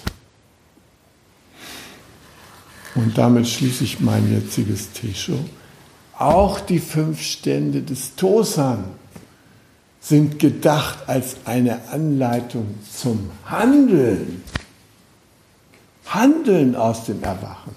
Und 2.95 3.17
damit 3.17 3.47
schließe 3.47 3.83
ich 3.83 3.99
mein 3.99 4.31
jetziges 4.31 4.91
T-Show. 4.93 5.39
Auch 6.17 6.59
die 6.59 6.79
fünf 6.79 7.21
Stände 7.21 7.81
des 7.81 8.15
Tosan 8.15 8.85
sind 9.99 10.39
gedacht 10.39 10.99
als 11.07 11.37
eine 11.45 11.89
Anleitung 11.89 12.75
zum 12.91 13.29
Handeln. 13.45 14.43
Handeln 16.05 16.75
aus 16.75 17.05
dem 17.05 17.21
Erwachen. 17.23 17.75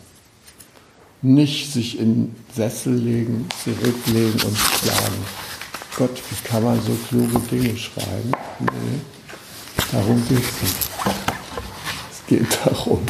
Nicht 1.23 1.73
sich 1.73 2.01
in 2.01 2.35
Sessel 2.55 2.95
legen, 2.95 3.49
zurücklegen 3.63 4.41
und 4.43 4.57
sagen, 4.57 5.25
Gott, 5.97 6.21
wie 6.31 6.49
kann 6.49 6.65
man 6.65 6.83
so 6.83 6.93
kluge 7.09 7.39
Dinge 7.49 7.77
schreiben? 7.77 8.33
Nee, 8.59 9.01
darum 9.93 10.21
geht 10.29 10.39
es 10.39 10.63
nicht. 10.63 10.77
Es 12.11 12.27
geht 12.27 12.59
darum, 12.65 13.03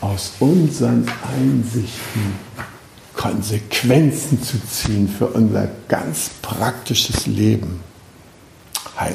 aus 0.00 0.32
unseren 0.40 1.06
Einsichten 1.30 2.46
Konsequenzen 3.14 4.42
zu 4.42 4.58
ziehen 4.66 5.08
für 5.08 5.26
unser 5.26 5.68
ganz 5.88 6.30
praktisches 6.42 7.26
Leben. 7.26 7.80
Hi. 8.96 9.14